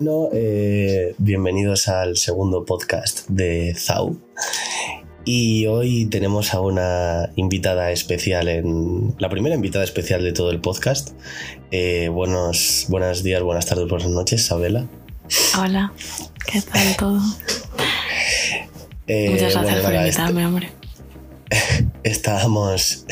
No, 0.00 0.28
eh, 0.32 1.14
bienvenidos 1.18 1.86
al 1.86 2.16
segundo 2.16 2.64
podcast 2.64 3.28
de 3.28 3.74
Zau. 3.78 4.18
Y 5.24 5.66
hoy 5.66 6.06
tenemos 6.06 6.52
a 6.52 6.60
una 6.60 7.30
invitada 7.36 7.92
especial 7.92 8.48
en. 8.48 9.14
La 9.18 9.28
primera 9.28 9.54
invitada 9.54 9.84
especial 9.84 10.24
de 10.24 10.32
todo 10.32 10.50
el 10.50 10.60
podcast. 10.60 11.10
Eh, 11.70 12.08
buenos, 12.08 12.86
buenos 12.88 13.22
días, 13.22 13.40
buenas 13.42 13.66
tardes, 13.66 13.88
buenas 13.88 14.08
noches, 14.08 14.44
Sabela. 14.44 14.88
Hola, 15.60 15.92
¿qué 16.44 16.60
tal 16.60 16.96
todo? 16.96 17.20
Eh, 19.06 19.30
Muchas 19.30 19.52
gracias 19.54 19.62
bueno, 19.62 19.82
por 19.82 19.94
invitarme, 19.94 20.46
hombre. 20.46 20.72
estábamos. 22.02 23.06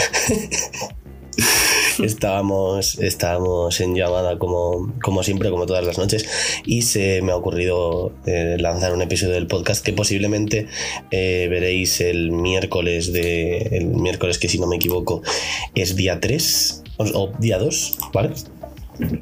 estábamos, 2.02 2.98
estábamos 2.98 3.80
en 3.80 3.95
llamada 3.95 4.38
como, 4.38 4.92
como 5.02 5.23
siempre, 5.23 5.50
como 5.50 5.66
todas 5.66 5.84
las 5.84 5.98
noches, 5.98 6.27
y 6.64 6.83
se 6.83 7.23
me 7.23 7.33
ha 7.33 7.37
ocurrido 7.37 8.12
eh, 8.27 8.56
lanzar 8.59 8.92
un 8.92 9.02
episodio 9.02 9.34
del 9.34 9.46
podcast 9.46 9.84
que 9.84 9.92
posiblemente 9.92 10.69
eh, 11.10 11.48
veréis 11.50 12.00
el 12.00 12.33
miércoles 12.33 13.12
de. 13.12 13.59
El 13.73 13.86
miércoles 13.86 14.38
que 14.38 14.48
si 14.48 14.59
no 14.59 14.66
me 14.66 14.77
equivoco 14.77 15.23
es 15.74 15.97
día 15.97 16.20
3 16.20 16.83
o, 16.98 17.05
o 17.05 17.33
día 17.38 17.59
2, 17.59 17.98
¿vale? 18.12 18.30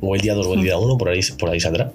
O 0.00 0.14
el 0.14 0.20
día 0.20 0.34
2 0.34 0.46
o 0.46 0.54
el 0.54 0.62
día 0.62 0.76
1, 0.76 0.98
por 0.98 1.08
ahí, 1.08 1.20
por 1.38 1.50
ahí 1.50 1.60
saldrá. 1.60 1.92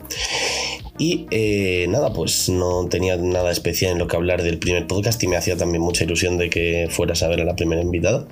Y 0.98 1.28
eh, 1.30 1.88
nada, 1.90 2.14
pues 2.14 2.48
no 2.48 2.88
tenía 2.88 3.18
nada 3.18 3.52
especial 3.52 3.92
en 3.92 4.00
lo 4.00 4.08
que 4.08 4.16
hablar 4.16 4.44
del 4.44 4.60
primer 4.60 4.88
podcast 4.88 5.22
y 5.24 5.28
me 5.28 5.36
hacía 5.36 5.58
también 5.58 5.82
mucha 5.82 6.06
ilusión 6.06 6.38
de 6.38 6.50
que 6.50 6.88
fueras 6.90 7.22
a 7.22 7.28
ver 7.28 7.42
a 7.42 7.44
la 7.44 7.56
primera 7.56 7.82
invitada. 7.82 8.26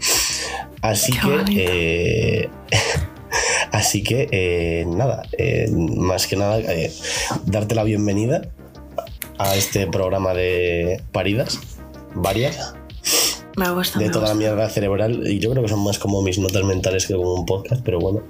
Así 0.82 1.12
que, 1.12 1.56
eh, 1.58 2.50
así 3.72 4.04
que 4.04 4.30
eh, 4.32 4.86
nada, 4.88 5.24
eh, 5.38 5.70
más 5.72 6.28
que 6.28 6.38
nada, 6.38 6.60
eh, 6.60 6.92
darte 7.46 7.76
la 7.76 7.84
bienvenida 7.84 8.50
a 9.38 9.56
este 9.56 9.88
programa 9.88 10.34
de 10.34 11.02
paridas, 11.12 11.60
varias, 12.16 12.76
Me 13.58 13.70
gusta. 13.72 14.00
de 14.00 14.06
me 14.06 14.12
toda 14.12 14.30
la 14.30 14.36
mierda 14.36 14.70
cerebral. 14.70 15.28
Y 15.28 15.40
yo 15.40 15.52
creo 15.52 15.64
que 15.64 15.70
son 15.70 15.84
más 15.84 16.00
como 16.00 16.22
mis 16.22 16.38
notas 16.38 16.64
mentales 16.64 17.08
que 17.08 17.16
como 17.16 17.34
un 17.34 17.46
podcast, 17.46 17.82
pero 17.84 18.00
bueno. 18.00 18.24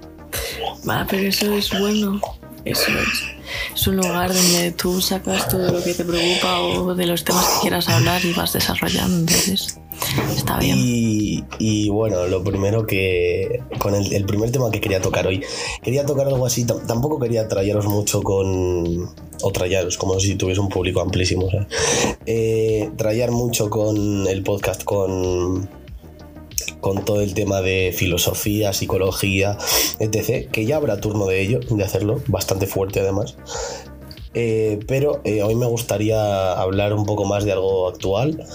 Va, 0.90 1.06
pero 1.08 1.28
eso 1.28 1.54
es 1.54 1.70
bueno. 1.80 2.20
Eso 2.66 2.92
es. 2.92 3.33
Es 3.76 3.88
un 3.88 3.98
lugar 3.98 4.34
donde 4.34 4.72
tú 4.72 5.02
sacas 5.02 5.48
todo 5.50 5.72
lo 5.72 5.84
que 5.84 5.94
te 5.94 6.06
preocupa 6.06 6.60
o 6.62 6.94
de 6.96 7.06
los 7.08 7.24
temas 7.24 7.46
que 7.46 7.62
quieras 7.62 7.90
hablar 7.90 8.24
y 8.24 8.32
vas 8.34 8.54
desarrollando. 8.54 9.18
Entonces, 9.20 9.80
está 10.36 10.60
bien. 10.60 10.78
Y, 10.78 11.44
y 11.60 11.90
bueno, 11.90 12.28
lo 12.28 12.44
primero 12.44 12.86
que. 12.86 13.62
Con 13.80 13.96
el, 13.96 14.26
primer 14.26 14.52
tema 14.52 14.70
que 14.72 14.80
quería 14.80 15.02
tocar 15.02 15.26
hoy. 15.28 15.44
Quería 15.82 16.06
tocar 16.06 16.28
algo 16.28 16.46
así. 16.46 16.66
tam- 16.66 16.86
Tampoco 16.86 17.20
quería 17.20 17.48
traeros 17.48 17.86
mucho 17.88 18.22
con. 18.22 19.10
O 19.42 19.52
traeros, 19.52 19.98
como 19.98 20.20
si 20.20 20.36
tuviese 20.36 20.62
un 20.62 20.70
público 20.70 21.02
amplísimo. 21.02 21.50
¿sabes? 21.50 21.68
Eh, 22.28 22.92
traer 22.96 23.32
mucho 23.32 23.70
con 23.70 24.28
el 24.28 24.44
podcast, 24.44 24.84
con. 24.84 25.68
Con 26.84 27.06
todo 27.06 27.22
el 27.22 27.34
tema 27.34 27.62
de 27.62 27.96
filosofía, 27.96 28.74
psicología, 28.74 29.58
etc. 30.00 30.52
Que 30.52 30.66
ya 30.66 30.76
habrá 30.76 31.00
turno 31.00 31.26
de 31.26 31.42
ello, 31.42 31.62
de 31.62 31.84
hacerlo, 31.84 32.22
bastante 32.28 32.68
fuerte 32.68 33.00
además. 33.00 33.38
Eh, 34.34 34.80
pero 34.86 35.22
eh, 35.24 35.44
hoy 35.44 35.56
me 35.56 35.66
gustaría 35.66 36.52
hablar 36.52 36.94
un 36.94 37.06
poco 37.06 37.24
más 37.24 37.46
de 37.46 37.54
algo 37.54 37.88
actual, 37.88 38.46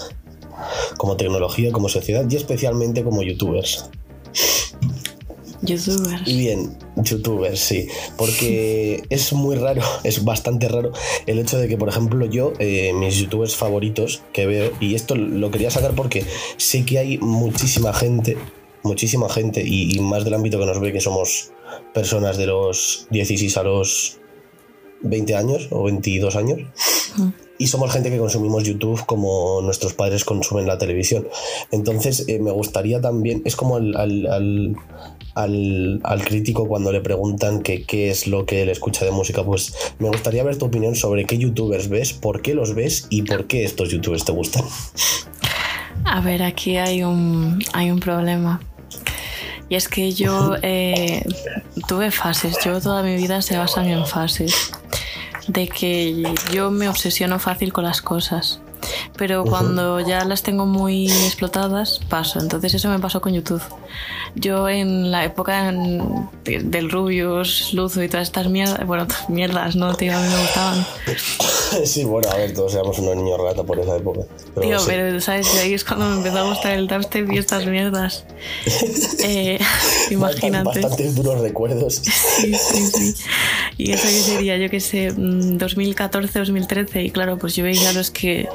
como 0.97 1.17
tecnología, 1.17 1.71
como 1.71 1.89
sociedad 1.89 2.23
y 2.29 2.35
especialmente 2.35 3.03
como 3.03 3.23
youtubers. 3.23 3.89
Youtubers. 5.61 6.27
Y 6.27 6.37
bien, 6.37 6.77
youtubers, 6.95 7.59
sí, 7.59 7.87
porque 8.17 9.03
es 9.09 9.33
muy 9.33 9.55
raro, 9.55 9.81
es 10.03 10.23
bastante 10.23 10.67
raro 10.67 10.91
el 11.25 11.39
hecho 11.39 11.57
de 11.57 11.67
que, 11.67 11.77
por 11.77 11.89
ejemplo, 11.89 12.25
yo, 12.25 12.53
eh, 12.59 12.93
mis 12.93 13.15
youtubers 13.17 13.55
favoritos 13.55 14.21
que 14.33 14.45
veo, 14.45 14.71
y 14.79 14.95
esto 14.95 15.15
lo 15.15 15.51
quería 15.51 15.71
sacar 15.71 15.95
porque 15.95 16.25
sé 16.57 16.85
que 16.85 16.99
hay 16.99 17.17
muchísima 17.17 17.93
gente, 17.93 18.37
muchísima 18.83 19.29
gente, 19.29 19.63
y, 19.65 19.95
y 19.95 19.99
más 19.99 20.23
del 20.23 20.33
ámbito 20.35 20.59
que 20.59 20.65
nos 20.65 20.79
ve, 20.79 20.93
que 20.93 21.01
somos 21.01 21.51
personas 21.93 22.37
de 22.37 22.47
los 22.47 23.07
16 23.09 23.57
a 23.57 23.63
los 23.63 24.17
20 25.01 25.35
años 25.35 25.67
o 25.71 25.83
22 25.83 26.35
años. 26.35 26.59
Y 27.57 27.67
somos 27.67 27.91
gente 27.91 28.09
que 28.09 28.17
consumimos 28.17 28.63
YouTube 28.63 29.05
como 29.05 29.59
nuestros 29.61 29.93
padres 29.93 30.23
consumen 30.23 30.65
la 30.65 30.77
televisión. 30.77 31.27
Entonces, 31.71 32.23
eh, 32.29 32.39
me 32.39 32.51
gustaría 32.51 33.01
también, 33.01 33.41
es 33.43 33.57
como 33.57 33.75
al, 33.75 33.97
al- 33.97 34.27
al- 34.27 34.75
al- 35.41 35.99
al 36.03 36.23
crítico 36.23 36.67
cuando 36.67 36.91
le 36.91 37.01
preguntan 37.01 37.61
que 37.61 37.83
qué 37.83 38.09
es 38.09 38.27
lo 38.27 38.45
que 38.45 38.61
él 38.63 38.69
escucha 38.69 39.05
de 39.05 39.11
música, 39.11 39.43
pues 39.43 39.73
me 39.99 40.07
gustaría 40.09 40.43
ver 40.43 40.57
tu 40.57 40.65
opinión 40.65 40.95
sobre 40.95 41.25
qué 41.25 41.37
youtubers 41.37 41.89
ves, 41.89 42.13
por 42.13 42.41
qué 42.41 42.53
los 42.53 42.73
ves 42.75 43.07
y 43.09 43.23
por 43.23 43.47
qué 43.47 43.63
estos 43.63 43.89
youtubers 43.89 44.25
te 44.25 44.31
gustan. 44.31 44.63
A 46.05 46.21
ver, 46.21 46.43
aquí 46.43 46.77
hay 46.77 47.03
un, 47.03 47.63
hay 47.73 47.91
un 47.91 47.99
problema. 47.99 48.61
Y 49.67 49.75
es 49.75 49.87
que 49.87 50.11
yo 50.13 50.55
eh, 50.63 51.23
tuve 51.87 52.09
fases, 52.09 52.57
yo 52.65 52.81
toda 52.81 53.03
mi 53.03 53.15
vida 53.17 53.41
se 53.41 53.57
basan 53.57 53.87
en 53.87 54.05
fases. 54.05 54.71
De 55.47 55.67
que 55.67 56.23
yo 56.53 56.71
me 56.71 56.89
obsesiono 56.89 57.37
fácil 57.39 57.71
con 57.73 57.83
las 57.83 58.01
cosas. 58.01 58.61
Pero 59.17 59.43
cuando 59.43 59.99
ya 59.99 60.23
las 60.25 60.43
tengo 60.43 60.65
muy 60.65 61.11
explotadas, 61.11 61.99
paso. 62.09 62.39
Entonces 62.39 62.73
eso 62.73 62.89
me 62.89 62.99
pasó 62.99 63.21
con 63.21 63.33
YouTube. 63.33 63.61
Yo 64.35 64.69
en 64.69 65.11
la 65.11 65.25
época 65.25 65.69
en- 65.69 66.29
de- 66.43 66.59
del 66.59 66.89
Rubius, 66.91 67.73
Luzo 67.73 68.01
y 68.03 68.07
todas 68.09 68.27
estas 68.27 68.47
mierdas, 68.47 68.85
bueno, 68.85 69.07
mierdas, 69.29 69.75
¿no? 69.75 69.93
Tío, 69.95 70.15
a 70.15 70.21
mí 70.21 70.27
me 70.29 70.41
gustaban. 70.41 70.85
sí, 71.85 72.03
bueno, 72.05 72.29
a 72.31 72.35
ver, 72.35 72.53
todos 72.53 72.73
éramos 72.75 72.99
unos 72.99 73.15
niños 73.15 73.39
rata 73.41 73.63
por 73.63 73.79
esa 73.79 73.97
época. 73.97 74.21
Pero 74.55 74.67
Tío, 74.67 74.79
sí. 74.79 74.85
pero 74.87 75.19
¿sabes? 75.21 75.47
Ahí 75.61 75.73
es 75.73 75.83
cuando 75.83 76.05
me 76.05 76.17
empezó 76.17 76.37
a 76.39 76.43
gustar 76.49 76.73
el 76.73 76.87
dubstep 76.87 77.31
y 77.31 77.37
estas 77.37 77.65
mierdas. 77.65 78.23
Eh, 79.21 79.59
imagínate. 80.11 80.63
Bastantes 80.81 81.13
duros 81.15 81.41
recuerdos. 81.41 81.95
Sí, 81.95 82.53
sí, 82.55 82.87
sí. 82.87 83.15
Y 83.77 83.91
eso 83.91 84.03
que 84.07 84.19
sería, 84.21 84.57
yo 84.57 84.69
que 84.69 84.79
sé, 84.79 85.11
mm, 85.11 85.57
2014, 85.57 86.39
2013. 86.39 87.03
Y 87.03 87.11
claro, 87.11 87.37
pues 87.37 87.55
yo 87.55 87.63
veía 87.63 87.91
los 87.93 88.09
que 88.11 88.47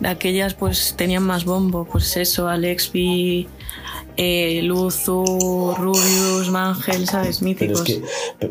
de 0.00 0.08
aquellas 0.08 0.54
pues 0.54 0.94
tenían 0.96 1.22
más 1.22 1.44
bombo. 1.44 1.84
Pues 1.84 2.16
eso, 2.16 2.48
Alexby, 2.48 3.48
eh, 4.16 4.60
Luzu, 4.62 5.74
Rubius, 5.76 6.50
Mangel, 6.50 7.06
¿sabes? 7.08 7.38
Pero 7.38 7.48
Míticos. 7.48 7.80
es, 7.80 7.86
que, 7.86 8.02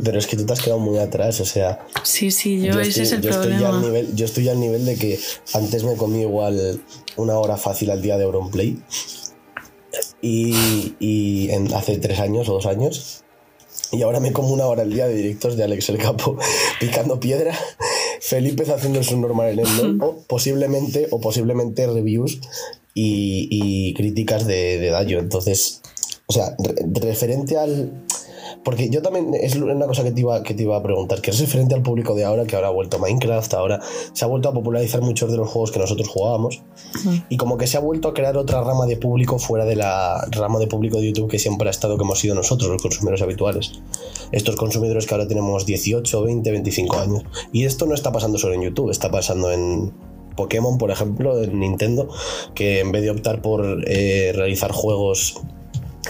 pero 0.03 0.19
es 0.19 0.27
que 0.27 0.37
tú 0.37 0.45
te 0.45 0.53
has 0.53 0.61
quedado 0.61 0.79
muy 0.79 0.97
atrás, 0.99 1.39
o 1.41 1.45
sea, 1.45 1.85
Sí, 2.03 2.31
sí, 2.31 2.61
yo, 2.61 2.79
ese 2.79 3.03
estoy, 3.03 3.03
es 3.03 3.11
el 3.13 3.21
yo 3.21 3.29
estoy 3.29 3.51
ya 3.51 3.55
al 3.55 3.61
problema. 3.71 3.81
nivel, 3.81 4.15
yo 4.15 4.25
estoy 4.25 4.43
ya 4.45 4.51
al 4.51 4.59
nivel 4.59 4.85
de 4.85 4.95
que 4.97 5.19
antes 5.53 5.83
me 5.83 5.95
comí 5.95 6.21
igual 6.21 6.81
una 7.15 7.37
hora 7.37 7.57
fácil 7.57 7.91
al 7.91 8.01
día 8.01 8.17
de 8.17 8.25
Auronplay. 8.25 8.79
Y, 10.21 10.95
y 10.99 11.51
en, 11.51 11.73
hace 11.73 11.97
tres 11.97 12.19
años 12.19 12.49
o 12.49 12.53
dos 12.53 12.65
años. 12.65 13.23
Y 13.91 14.01
ahora 14.01 14.19
me 14.19 14.31
como 14.33 14.49
una 14.53 14.65
hora 14.65 14.81
al 14.81 14.91
día 14.91 15.07
de 15.07 15.13
directos 15.13 15.55
de 15.55 15.63
Alex 15.65 15.89
el 15.89 15.97
Capo 15.99 16.37
picando 16.79 17.19
piedra, 17.19 17.55
Felipe 18.25 18.63
haciendo 18.71 19.03
su 19.03 19.17
normal 19.19 19.49
en 19.49 19.59
el 19.59 20.01
o 20.01 20.23
posiblemente, 20.27 21.07
o 21.11 21.19
posiblemente 21.19 21.85
reviews 21.87 22.39
y, 22.93 23.49
y 23.51 23.93
críticas 23.95 24.47
de, 24.47 24.79
de 24.79 24.89
Dayo. 24.91 25.19
Entonces, 25.19 25.81
o 26.27 26.31
sea, 26.33 26.55
re- 26.57 26.85
referente 27.01 27.57
al. 27.57 28.02
Porque 28.63 28.89
yo 28.89 29.01
también, 29.01 29.33
es 29.33 29.55
una 29.55 29.85
cosa 29.87 30.03
que 30.03 30.11
te, 30.11 30.21
iba, 30.21 30.41
que 30.43 30.53
te 30.53 30.63
iba 30.63 30.77
a 30.77 30.83
preguntar, 30.83 31.21
que 31.21 31.31
es 31.31 31.39
referente 31.39 31.75
al 31.75 31.81
público 31.81 32.15
de 32.15 32.23
ahora, 32.23 32.45
que 32.45 32.55
ahora 32.55 32.69
ha 32.69 32.71
vuelto 32.71 32.99
Minecraft, 32.99 33.53
ahora 33.55 33.81
se 34.13 34.23
ha 34.23 34.27
vuelto 34.27 34.49
a 34.49 34.53
popularizar 34.53 35.01
muchos 35.01 35.31
de 35.31 35.37
los 35.37 35.49
juegos 35.49 35.71
que 35.71 35.79
nosotros 35.79 36.07
jugábamos, 36.07 36.61
y 37.29 37.37
como 37.37 37.57
que 37.57 37.67
se 37.67 37.77
ha 37.77 37.81
vuelto 37.81 38.09
a 38.09 38.13
crear 38.13 38.37
otra 38.37 38.61
rama 38.61 38.85
de 38.85 38.97
público 38.97 39.39
fuera 39.39 39.65
de 39.65 39.75
la 39.75 40.25
rama 40.31 40.59
de 40.59 40.67
público 40.67 40.97
de 40.97 41.07
YouTube 41.07 41.29
que 41.29 41.39
siempre 41.39 41.67
ha 41.67 41.71
estado 41.71 41.97
que 41.97 42.03
hemos 42.03 42.19
sido 42.19 42.35
nosotros, 42.35 42.69
los 42.69 42.81
consumidores 42.81 43.21
habituales. 43.21 43.81
Estos 44.31 44.55
consumidores 44.55 45.05
que 45.05 45.13
ahora 45.13 45.27
tenemos 45.27 45.65
18, 45.65 46.23
20, 46.23 46.51
25 46.51 46.97
años. 46.97 47.23
Y 47.51 47.65
esto 47.65 47.85
no 47.85 47.93
está 47.93 48.11
pasando 48.11 48.37
solo 48.37 48.53
en 48.53 48.61
YouTube, 48.61 48.89
está 48.89 49.11
pasando 49.11 49.51
en 49.51 49.93
Pokémon, 50.35 50.77
por 50.77 50.91
ejemplo, 50.91 51.41
en 51.41 51.59
Nintendo, 51.59 52.09
que 52.55 52.79
en 52.79 52.91
vez 52.91 53.03
de 53.03 53.11
optar 53.11 53.41
por 53.41 53.83
eh, 53.87 54.31
realizar 54.35 54.71
juegos 54.71 55.41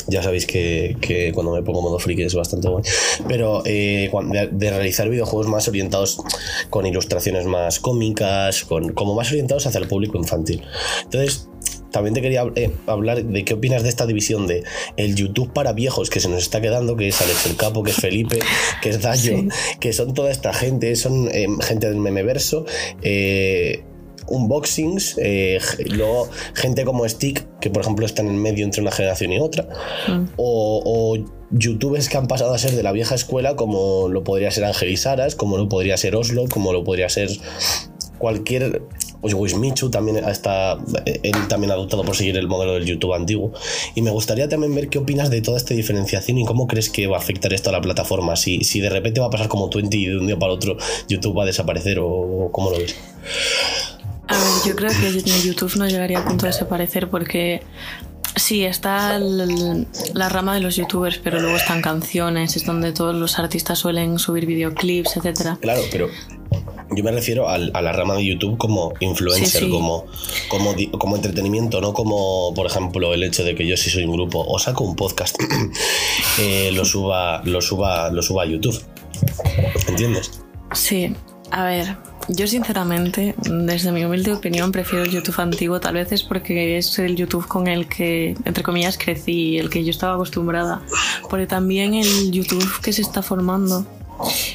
ya 0.08 0.22
sabéis 0.24 0.46
que, 0.46 0.98
que 1.02 1.32
cuando 1.34 1.54
me 1.54 1.62
pongo 1.64 1.82
modo 1.82 2.00
friki 2.00 2.24
es 2.24 2.36
bastante 2.36 2.68
bueno. 2.70 2.86
Pero 3.28 3.64
eh, 3.66 4.10
de, 4.32 4.48
de 4.52 4.70
realizar 4.70 5.10
videojuegos 5.10 5.48
más 5.48 5.68
orientados 5.68 6.18
con 6.70 6.86
ilustraciones 6.86 7.46
más 7.46 7.80
cómicas, 7.80 8.64
con, 8.66 8.94
como 8.94 9.16
más 9.16 9.30
orientados 9.32 9.66
hacia 9.68 9.80
el 9.80 9.88
público 9.88 10.18
infantil. 10.18 10.62
Entonces, 11.04 11.48
también 11.92 12.16
te 12.16 12.22
quería 12.22 12.44
eh, 12.56 12.72
hablar 12.88 13.24
de 13.24 13.46
qué 13.46 13.54
opinas 13.54 13.84
de 13.84 13.90
esta 13.90 14.08
división 14.08 14.48
de 14.48 14.64
el 14.98 15.14
YouTube 15.16 15.54
para 15.54 15.74
viejos 15.74 16.10
que 16.10 16.20
se 16.20 16.28
nos 16.28 16.42
está 16.42 16.60
quedando, 16.60 16.96
que 16.96 17.08
es 17.10 17.22
Alex 17.22 17.46
el 17.46 17.56
Capo, 17.56 17.84
que 17.84 17.92
es 17.92 17.98
Felipe, 17.98 18.40
que 18.82 18.90
es 18.90 19.00
Dayo, 19.02 19.38
Sí. 19.38 19.48
que 19.80 19.94
son 19.94 20.16
toda 20.16 20.32
esta 20.32 20.54
gente, 20.54 20.96
son 20.96 21.30
eh, 21.32 21.46
gente 21.62 21.88
del 21.88 21.98
memeverso. 21.98 22.66
eh, 23.04 23.84
unboxings, 24.28 25.18
eh, 25.18 25.60
luego 25.90 26.30
gente 26.54 26.86
como 26.86 27.08
Stick, 27.08 27.46
que 27.60 27.70
por 27.70 27.82
ejemplo 27.82 28.06
están 28.06 28.28
en 28.28 28.42
medio 28.42 28.66
entre 28.66 28.82
una 28.82 28.92
generación 28.92 29.34
y 29.34 29.40
otra, 29.40 29.68
mm. 30.08 30.26
o, 30.38 30.82
o, 30.86 31.44
youtubers 31.56 32.10
que 32.10 32.18
han 32.18 32.28
pasado 32.28 32.54
a 32.54 32.58
ser 32.58 32.72
de 32.72 32.82
la 32.82 32.92
vieja 32.92 33.14
escuela, 33.14 33.56
como 33.56 34.08
lo 34.10 34.24
podría 34.24 34.50
ser 34.50 34.66
Ángel 34.66 34.90
y 34.90 34.98
Saras, 34.98 35.36
como 35.36 35.58
lo 35.58 35.70
podría 35.70 35.98
ser 35.98 36.16
Oslo, 36.16 36.46
como 36.50 36.74
lo 36.74 36.84
podría 36.84 37.10
ser 37.10 37.30
cualquier 38.18 38.82
pues 39.24 39.34
Wismichu 39.34 39.90
también 39.90 40.18
está, 40.18 40.78
él 41.06 41.48
también 41.48 41.72
ha 41.72 41.76
adoptado 41.76 42.04
por 42.04 42.14
seguir 42.14 42.36
el 42.36 42.50
modelo 42.50 42.74
del 42.74 42.84
YouTube 42.84 43.14
antiguo. 43.14 43.54
Y 43.96 44.02
me 44.02 44.12
gustaría 44.12 44.50
también 44.50 44.76
ver 44.76 44.90
qué 44.90 44.98
opinas 44.98 45.30
de 45.30 45.42
toda 45.42 45.56
esta 45.56 45.74
diferenciación 45.74 46.40
y 46.40 46.46
cómo 46.46 46.68
crees 46.68 46.90
que 46.90 47.08
va 47.08 47.16
a 47.16 47.20
afectar 47.20 47.54
esto 47.54 47.70
a 47.70 47.72
la 47.72 47.80
plataforma. 47.80 48.36
Si, 48.36 48.66
si 48.66 48.82
de 48.82 48.90
repente 48.90 49.22
va 49.22 49.28
a 49.28 49.30
pasar 49.30 49.48
como 49.48 49.70
Twenty 49.70 50.04
y 50.04 50.08
de 50.08 50.18
un 50.18 50.28
día 50.28 50.38
para 50.38 50.52
otro 50.52 50.76
YouTube 51.08 51.38
va 51.38 51.44
a 51.44 51.46
desaparecer 51.46 52.00
o 52.02 52.50
cómo 52.52 52.72
lo 52.72 52.80
ves. 52.80 52.98
A 54.28 54.34
ver, 54.34 54.44
yo 54.66 54.76
creo 54.76 54.92
que 54.92 55.42
YouTube 55.42 55.76
no 55.76 55.88
llegaría 55.88 56.20
a 56.20 56.26
punto 56.26 56.46
de 56.46 56.52
desaparecer 56.52 57.10
porque 57.10 57.62
Sí, 58.36 58.66
está 58.66 59.20
la 59.20 60.30
rama 60.30 60.56
de 60.56 60.62
los 60.62 60.76
youtubers, 60.76 61.20
pero 61.20 61.40
luego 61.40 61.56
están 61.56 61.82
canciones, 61.82 62.56
es 62.56 62.66
donde 62.66 62.92
todos 62.92 63.16
los 63.16 63.38
artistas 63.38 63.78
suelen 63.78 64.18
subir 64.18 64.48
videoclips, 64.48 65.18
etc. 65.18 65.60
Claro, 65.62 65.82
pero 65.92 66.10
yo 66.90 67.04
me 67.04 67.12
refiero 67.12 67.48
a, 67.48 67.58
la 67.60 67.92
rama 67.92 68.16
de 68.16 68.26
YouTube 68.26 68.58
como 68.58 68.94
influencer, 69.00 69.70
Como, 69.70 70.06
como, 70.50 70.74
como 70.98 71.16
entretenimiento, 71.16 71.80
no 71.80 71.94
como, 71.94 72.54
por 72.56 72.66
ejemplo, 72.66 73.14
el 73.14 73.24
hecho 73.24 73.44
de 73.44 73.54
que 73.54 73.68
yo 73.68 73.78
si 73.78 73.92
soy 73.92 74.06
un 74.06 74.14
grupo 74.14 74.44
o 74.48 74.58
saco 74.58 74.84
un 74.84 74.96
podcast, 74.96 75.38
eh, 76.40 76.72
lo, 76.74 76.86
suba, 76.86 77.44
lo, 77.46 77.62
suba, 77.62 78.10
lo 78.10 78.24
suba 78.24 78.44
a 78.44 78.46
YouTube. 78.46 78.82
¿Entiendes? 79.88 80.42
Sí, 80.74 81.16
a 81.52 81.66
ver, 81.66 81.98
yo 82.30 82.48
sinceramente, 82.48 83.36
desde 83.44 83.92
mi 83.92 84.06
humilde 84.06 84.34
opinión, 84.34 84.72
prefiero 84.72 85.06
el 85.06 85.12
YouTube 85.12 85.40
antiguo. 85.40 85.80
Tal 85.80 85.96
vez 85.96 86.12
es 86.12 86.24
porque 86.24 86.78
es 86.78 86.98
el 87.00 87.16
YouTube 87.16 87.48
con 87.48 87.68
el 87.68 87.88
que, 87.88 88.36
entre 88.46 88.64
comillas, 88.64 88.98
crecí, 88.98 89.58
el 89.58 89.70
que 89.70 89.84
yo 89.84 89.92
estaba 89.92 90.16
acostumbrada. 90.16 90.82
Porque 91.30 91.48
también 91.48 91.94
el 91.94 92.32
YouTube 92.32 92.82
que 92.82 92.94
se 92.94 93.02
está 93.02 93.22
formando 93.22 93.86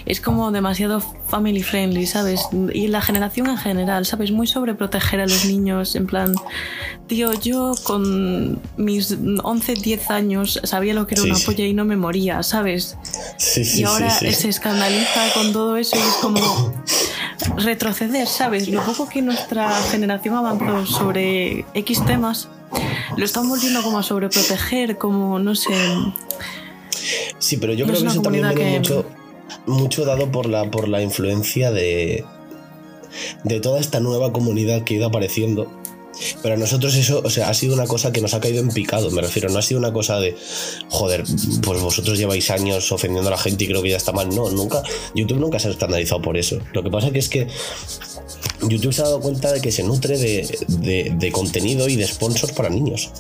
es 0.07 0.21
como 0.21 0.51
demasiado 0.51 1.01
family 1.29 1.63
friendly, 1.63 2.07
¿sabes? 2.07 2.41
Y 2.73 2.89
la 2.89 3.03
generación 3.03 3.49
en 3.49 3.59
general, 3.59 4.07
¿sabes? 4.07 4.31
Muy 4.31 4.47
sobreproteger 4.47 5.21
a 5.21 5.27
los 5.27 5.45
niños, 5.45 5.95
en 5.95 6.07
plan, 6.07 6.35
tío, 7.07 7.33
yo 7.35 7.75
con 7.85 8.61
mis 8.77 9.17
11, 9.43 9.75
10 9.75 10.11
años 10.11 10.61
sabía 10.65 10.95
lo 10.95 11.07
que 11.07 11.17
era 11.17 11.25
una 11.25 11.39
polla 11.45 11.65
y 11.67 11.75
no 11.75 11.85
me 11.85 11.97
moría, 11.97 12.43
¿sabes? 12.43 12.97
y 13.57 13.83
ahora 13.83 14.11
se 14.11 14.49
escandaliza 14.49 15.33
con 15.35 15.53
todo 15.53 15.77
eso 15.77 15.97
y 15.97 16.01
es 16.01 16.15
como 16.21 16.73
retroceder, 17.57 18.27
¿sabes? 18.27 18.69
Lo 18.69 18.83
poco 18.85 19.09
que 19.09 19.23
nuestra 19.23 19.71
generación 19.91 20.37
avanzó 20.37 20.87
sobre 20.87 21.65
X 21.75 22.05
temas, 22.05 22.49
lo 23.17 23.25
están 23.25 23.49
volviendo 23.49 23.83
como 23.83 23.99
a 23.99 24.03
sobreproteger, 24.03 24.99
como, 24.99 25.39
no 25.39 25.55
sé... 25.55 25.75
Sí, 27.39 27.57
pero 27.57 27.73
yo 27.73 27.87
creo 27.87 28.01
que 28.01 28.07
eso 28.07 28.23
también 28.23 28.49
viene 28.55 28.79
mucho, 28.79 29.07
mucho 29.67 30.05
dado 30.05 30.31
por 30.31 30.47
la, 30.47 30.71
por 30.71 30.89
la 30.89 31.01
influencia 31.01 31.71
de, 31.71 32.25
de 33.45 33.61
toda 33.61 33.81
esta 33.81 34.01
nueva 34.01 34.33
comunidad 34.33 34.83
que 34.83 34.95
ha 34.95 34.97
ido 34.99 35.07
apareciendo 35.07 35.71
pero 36.43 36.55
a 36.55 36.57
nosotros 36.57 36.95
eso, 36.95 37.23
o 37.25 37.31
sea, 37.31 37.49
ha 37.49 37.55
sido 37.55 37.75
una 37.75 37.87
cosa 37.87 38.13
que 38.13 38.21
nos 38.21 38.35
ha 38.35 38.41
caído 38.41 38.61
en 38.61 38.69
picado, 38.69 39.11
me 39.11 39.23
refiero, 39.23 39.49
no 39.49 39.59
ha 39.59 39.63
sido 39.63 39.81
una 39.81 39.93
cosa 39.93 40.19
de, 40.19 40.37
joder, 40.89 41.25
pues 41.63 41.81
vosotros 41.81 42.19
lleváis 42.19 42.51
años 42.51 42.91
ofendiendo 42.93 43.29
a 43.29 43.33
la 43.33 43.39
gente 43.39 43.65
y 43.65 43.69
creo 43.69 43.83
que 43.83 43.91
ya 43.91 43.97
está 43.97 44.13
mal. 44.13 44.29
No, 44.35 44.51
nunca, 44.51 44.83
YouTube 45.15 45.39
nunca 45.39 45.59
se 45.59 45.69
ha 45.69 45.71
escandalizado 45.71 46.23
por 46.23 46.37
eso. 46.37 46.59
Lo 46.73 46.83
que 46.83 46.91
pasa 46.91 47.11
que 47.11 47.19
es 47.19 47.29
que 47.29 47.49
YouTube 48.63 48.93
se 48.93 49.03
ha 49.03 49.05
dado 49.05 49.21
cuenta 49.21 49.53
de 49.53 49.61
que 49.61 49.73
se 49.73 49.83
nutre 49.83 50.19
de, 50.19 51.15
de, 51.19 51.33
contenido 51.33 51.89
y 51.89 51.97
de 51.97 52.07
sponsors 52.07 52.53
para 52.53 52.69
niños. 52.69 53.11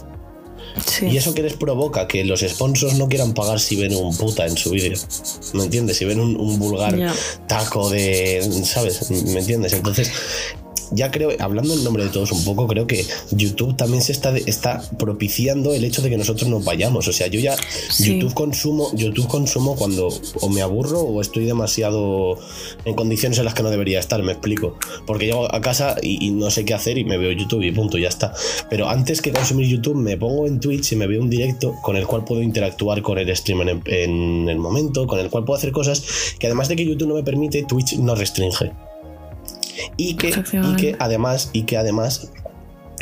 Y 1.02 1.16
eso 1.16 1.34
que 1.34 1.42
les 1.42 1.54
provoca 1.54 2.06
que 2.06 2.24
los 2.24 2.40
sponsors 2.40 2.94
no 2.94 3.08
quieran 3.08 3.34
pagar 3.34 3.58
si 3.58 3.76
ven 3.76 3.94
un 3.94 4.16
puta 4.16 4.46
en 4.46 4.56
su 4.56 4.70
vídeo. 4.70 4.96
¿Me 5.54 5.64
entiendes? 5.64 5.96
Si 5.96 6.04
ven 6.04 6.20
un, 6.20 6.58
vulgar 6.58 6.96
taco 7.46 7.90
de. 7.90 8.48
¿Sabes? 8.64 9.10
¿Me 9.10 9.40
entiendes? 9.40 9.72
Entonces, 9.72 10.12
ya 10.92 11.10
creo, 11.10 11.30
hablando 11.38 11.74
en 11.74 11.84
nombre 11.84 12.04
de 12.04 12.10
todos 12.10 12.32
un 12.32 12.44
poco, 12.44 12.66
creo 12.66 12.86
que 12.86 13.04
YouTube 13.30 13.76
también 13.76 14.02
se 14.02 14.12
está, 14.12 14.36
está 14.36 14.82
propiciando 14.98 15.74
el 15.74 15.84
hecho 15.84 16.02
de 16.02 16.10
que 16.10 16.16
nosotros 16.16 16.48
nos 16.48 16.64
vayamos. 16.64 17.08
O 17.08 17.12
sea, 17.12 17.26
yo 17.26 17.40
ya 17.40 17.56
YouTube 17.98 18.34
consumo, 18.34 18.90
YouTube 18.94 19.28
consumo 19.28 19.76
cuando 19.76 20.08
o 20.40 20.48
me 20.48 20.62
aburro 20.62 21.00
o 21.00 21.20
estoy 21.20 21.44
demasiado 21.44 22.38
en 22.84 22.94
condiciones 22.94 23.38
en 23.38 23.44
las 23.44 23.54
que 23.54 23.62
no 23.62 23.70
debería 23.70 23.98
estar, 23.98 24.22
me 24.22 24.32
explico. 24.32 24.76
Porque 25.06 25.26
llego 25.26 25.52
a 25.54 25.60
casa 25.60 25.96
y, 26.02 26.30
no 26.30 26.50
sé 26.50 26.64
qué 26.64 26.74
hacer 26.74 26.98
y 26.98 27.04
me 27.04 27.18
veo 27.18 27.32
YouTube 27.32 27.62
y 27.62 27.72
punto, 27.72 27.98
ya 27.98 28.08
está. 28.08 28.32
Pero 28.70 28.88
antes 28.88 29.22
que 29.22 29.32
consumir 29.32 29.68
YouTube, 29.68 29.96
me 29.96 30.16
pongo 30.16 30.46
en 30.46 30.60
Twitch 30.60 30.92
y 30.92 30.96
me 30.96 31.06
veo 31.06 31.20
un 31.20 31.30
directo 31.30 31.74
con 31.82 31.96
el 31.96 32.06
cual 32.06 32.24
puedo 32.24 32.42
interactuar 32.42 33.02
con 33.02 33.18
el 33.18 33.34
streamer 33.34 33.68
en, 33.68 33.82
en 33.86 34.48
el 34.48 34.58
momento, 34.58 35.06
con 35.06 35.18
el 35.18 35.30
cual 35.30 35.44
puedo 35.44 35.56
hacer 35.58 35.72
cosas 35.72 36.02
que 36.38 36.46
además 36.46 36.68
de 36.68 36.76
que 36.76 36.86
YouTube 36.86 37.08
no 37.08 37.14
me 37.14 37.22
permite, 37.22 37.64
Twitch 37.64 37.96
no 37.98 38.14
restringe 38.14 38.72
y 39.96 40.16
que, 40.16 40.30
que 40.76 40.96
además, 40.98 41.50
y 41.52 41.62
que 41.62 41.76
además 41.76 42.30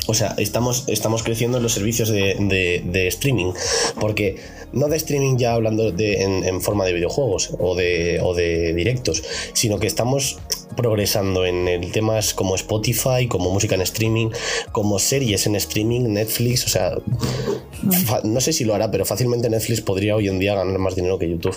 o 0.09 0.15
sea, 0.15 0.35
estamos, 0.39 0.85
estamos 0.87 1.23
creciendo 1.23 1.57
en 1.57 1.63
los 1.63 1.73
servicios 1.73 2.09
de, 2.09 3.07
streaming. 3.09 3.53
Porque 4.01 4.37
no 4.73 4.89
de 4.89 4.97
streaming 4.97 5.37
ya 5.37 5.55
hablando 5.55 5.91
de, 5.91 6.23
en, 6.23 6.61
forma 6.61 6.85
de 6.85 6.93
videojuegos 6.93 7.51
o 7.59 7.75
de, 7.75 8.21
o 8.23 8.35
de 8.35 8.73
directos, 8.75 9.23
sino 9.53 9.79
que 9.79 9.87
estamos 9.87 10.39
progresando 10.77 11.45
en 11.45 11.91
temas 11.91 12.35
como 12.35 12.55
Spotify, 12.55 13.27
como 13.29 13.51
música 13.51 13.75
en 13.75 13.81
streaming, 13.83 14.31
como 14.73 14.99
series 14.99 15.47
en 15.47 15.57
streaming, 15.57 16.03
Netflix. 16.03 16.67
O 16.67 16.69
sea, 16.69 16.93
no 18.23 18.41
sé 18.41 18.53
si 18.53 18.65
lo 18.65 18.75
hará, 18.75 18.91
pero 18.91 19.05
fácilmente 19.05 19.51
Netflix 19.51 19.81
podría 19.81 20.15
hoy 20.15 20.29
en 20.29 20.39
día 20.39 20.55
ganar 20.55 20.79
más 20.79 20.95
dinero 20.95 21.19
que 21.19 21.29
YouTube. 21.29 21.57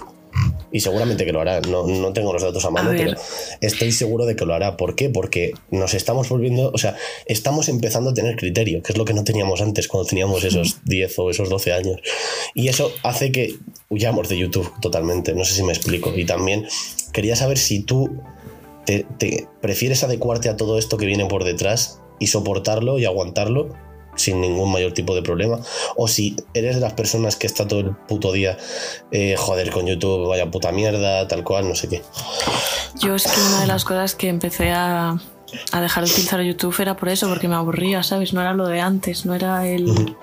Y 0.71 0.81
seguramente 0.81 1.25
que 1.25 1.31
lo 1.31 1.41
hará. 1.41 1.61
No, 1.61 1.87
no 1.87 2.13
tengo 2.13 2.33
los 2.33 2.41
datos 2.41 2.63
a 2.65 2.69
mano, 2.69 2.91
pero 2.95 3.15
estoy 3.61 3.91
seguro 3.91 4.25
de 4.25 4.35
que 4.35 4.45
lo 4.45 4.53
hará. 4.53 4.77
¿Por 4.77 4.95
qué? 4.95 5.09
Porque 5.09 5.53
nos 5.71 5.93
estamos 5.93 6.29
volviendo, 6.29 6.71
o 6.73 6.77
sea, 6.77 6.95
estamos 7.25 7.69
empezando 7.69 8.11
a 8.11 8.13
tener 8.13 8.35
criterio, 8.35 8.83
que 8.83 8.91
es 8.91 8.97
lo 8.97 9.05
que 9.05 9.13
no 9.13 9.23
teníamos 9.23 9.61
antes 9.61 9.87
cuando 9.87 10.07
teníamos 10.07 10.43
esos 10.43 10.79
10 10.85 11.19
o 11.19 11.29
esos 11.29 11.49
12 11.49 11.73
años. 11.73 12.01
Y 12.53 12.67
eso 12.67 12.91
hace 13.03 13.31
que 13.31 13.55
huyamos 13.89 14.29
de 14.29 14.37
YouTube 14.37 14.71
totalmente. 14.81 15.33
No 15.33 15.45
sé 15.45 15.55
si 15.55 15.63
me 15.63 15.73
explico. 15.73 16.13
Y 16.15 16.25
también 16.25 16.67
quería 17.13 17.35
saber 17.35 17.57
si 17.57 17.81
tú 17.81 18.21
te, 18.85 19.05
te 19.17 19.47
prefieres 19.61 20.03
adecuarte 20.03 20.49
a 20.49 20.57
todo 20.57 20.77
esto 20.77 20.97
que 20.97 21.05
viene 21.05 21.25
por 21.25 21.43
detrás 21.43 21.99
y 22.19 22.27
soportarlo 22.27 22.99
y 22.99 23.05
aguantarlo 23.05 23.73
sin 24.19 24.41
ningún 24.41 24.71
mayor 24.71 24.93
tipo 24.93 25.15
de 25.15 25.21
problema. 25.21 25.59
O 25.95 26.07
si 26.07 26.35
eres 26.53 26.75
de 26.75 26.81
las 26.81 26.93
personas 26.93 27.35
que 27.35 27.47
está 27.47 27.67
todo 27.67 27.79
el 27.79 27.95
puto 27.95 28.31
día, 28.31 28.57
eh, 29.11 29.35
joder, 29.37 29.71
con 29.71 29.85
YouTube, 29.85 30.27
vaya 30.27 30.51
puta 30.51 30.71
mierda, 30.71 31.27
tal 31.27 31.43
cual, 31.43 31.67
no 31.67 31.75
sé 31.75 31.87
qué. 31.87 32.01
Yo 33.01 33.15
es 33.15 33.23
que 33.23 33.39
una 33.39 33.61
de 33.61 33.67
las 33.67 33.85
cosas 33.85 34.15
que 34.15 34.27
empecé 34.27 34.71
a, 34.71 35.17
a 35.71 35.81
dejar 35.81 36.05
de 36.05 36.11
utilizar 36.11 36.41
YouTube 36.41 36.75
era 36.79 36.95
por 36.95 37.09
eso, 37.09 37.27
porque 37.27 37.47
me 37.47 37.55
aburría, 37.55 38.03
¿sabes? 38.03 38.33
No 38.33 38.41
era 38.41 38.53
lo 38.53 38.67
de 38.67 38.81
antes, 38.81 39.25
no 39.25 39.33
era 39.33 39.67
el... 39.67 40.15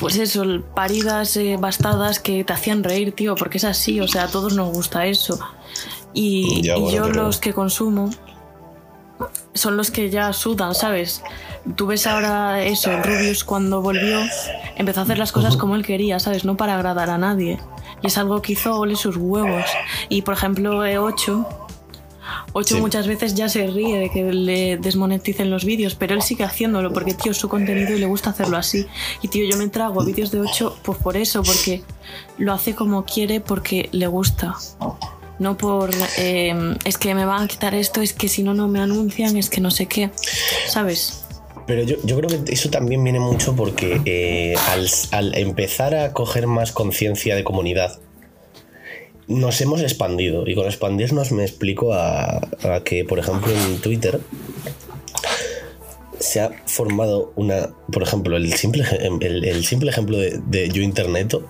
Pues 0.00 0.16
eso, 0.16 0.44
paridas 0.74 1.36
eh, 1.36 1.56
bastadas 1.58 2.18
que 2.18 2.42
te 2.42 2.52
hacían 2.52 2.82
reír, 2.82 3.12
tío, 3.12 3.34
porque 3.34 3.58
es 3.58 3.64
así, 3.64 4.00
o 4.00 4.08
sea, 4.08 4.24
a 4.24 4.28
todos 4.28 4.54
nos 4.54 4.72
gusta 4.72 5.06
eso. 5.06 5.38
Y, 6.14 6.62
yo 6.62 7.08
los 7.08 7.38
que 7.38 7.52
consumo 7.52 8.10
son 9.52 9.76
los 9.76 9.90
que 9.90 10.10
ya 10.10 10.32
sudan, 10.32 10.74
¿sabes? 10.74 11.22
Tú 11.76 11.86
ves 11.86 12.06
ahora 12.06 12.62
eso, 12.62 12.90
Rubius 13.02 13.42
cuando 13.42 13.80
volvió 13.80 14.20
empezó 14.76 15.00
a 15.00 15.02
hacer 15.04 15.18
las 15.18 15.32
cosas 15.32 15.56
como 15.56 15.76
él 15.76 15.84
quería, 15.84 16.18
¿sabes? 16.18 16.44
No 16.44 16.56
para 16.56 16.74
agradar 16.74 17.08
a 17.08 17.16
nadie. 17.16 17.58
Y 18.02 18.08
es 18.08 18.18
algo 18.18 18.42
que 18.42 18.52
hizo 18.52 18.78
ole 18.78 18.96
sus 18.96 19.16
huevos. 19.16 19.64
Y 20.10 20.22
por 20.22 20.34
ejemplo, 20.34 20.86
E8, 20.86 21.46
8 22.52 22.78
muchas 22.80 23.06
veces 23.06 23.34
ya 23.34 23.48
se 23.48 23.66
ríe 23.66 23.98
de 23.98 24.10
que 24.10 24.24
le 24.30 24.76
desmoneticen 24.76 25.50
los 25.50 25.64
vídeos, 25.64 25.94
pero 25.94 26.14
él 26.14 26.20
sigue 26.20 26.44
haciéndolo 26.44 26.92
porque, 26.92 27.14
tío, 27.14 27.32
es 27.32 27.38
su 27.38 27.48
contenido 27.48 27.96
y 27.96 27.98
le 27.98 28.06
gusta 28.06 28.30
hacerlo 28.30 28.58
así. 28.58 28.86
Y, 29.22 29.28
tío, 29.28 29.48
yo 29.48 29.56
me 29.56 29.68
trago 29.68 30.04
vídeos 30.04 30.30
de 30.30 30.40
8 30.40 30.80
pues 30.82 30.98
por 30.98 31.16
eso, 31.16 31.42
porque 31.42 31.82
lo 32.36 32.52
hace 32.52 32.74
como 32.74 33.06
quiere 33.06 33.40
porque 33.40 33.88
le 33.92 34.06
gusta 34.06 34.54
no 35.38 35.56
por 35.56 35.90
em, 36.16 36.76
es 36.84 36.96
que 36.96 37.14
me 37.14 37.24
van 37.24 37.42
a 37.42 37.48
quitar 37.48 37.74
esto, 37.74 38.00
es 38.00 38.12
que 38.12 38.28
si 38.28 38.42
no, 38.42 38.54
no 38.54 38.68
me 38.68 38.80
anuncian, 38.80 39.36
es 39.36 39.50
que 39.50 39.60
no 39.60 39.70
sé 39.70 39.86
qué, 39.86 40.10
¿sabes? 40.68 41.23
Pero 41.66 41.82
yo, 41.82 42.16
creo 42.16 42.28
que 42.28 42.52
eso 42.52 42.68
también 42.68 43.02
viene 43.02 43.20
mucho 43.20 43.56
porque 43.56 44.00
eh, 44.04 44.54
al, 45.12 45.34
empezar 45.36 45.94
a 45.94 46.12
coger 46.12 46.46
más 46.46 46.72
conciencia 46.72 47.34
de 47.34 47.42
comunidad, 47.42 48.00
nos 49.28 49.60
hemos 49.62 49.80
expandido. 49.80 50.46
Y 50.46 50.54
con 50.54 50.66
expandirnos 50.66 51.32
me 51.32 51.42
explico 51.42 51.94
a, 51.94 52.40
que, 52.84 53.04
por 53.04 53.18
ejemplo, 53.18 53.50
en 53.52 53.80
Twitter 53.80 54.20
se 56.20 56.40
ha 56.40 56.50
formado 56.66 57.32
una, 57.34 57.70
por 57.90 58.02
ejemplo, 58.02 58.36
el 58.36 58.52
simple, 58.54 58.84
el, 59.20 59.64
simple 59.64 59.90
ejemplo 59.90 60.18
de, 60.18 60.40
de 60.46 60.68
Yo 60.68 60.82
Interneto. 60.82 61.48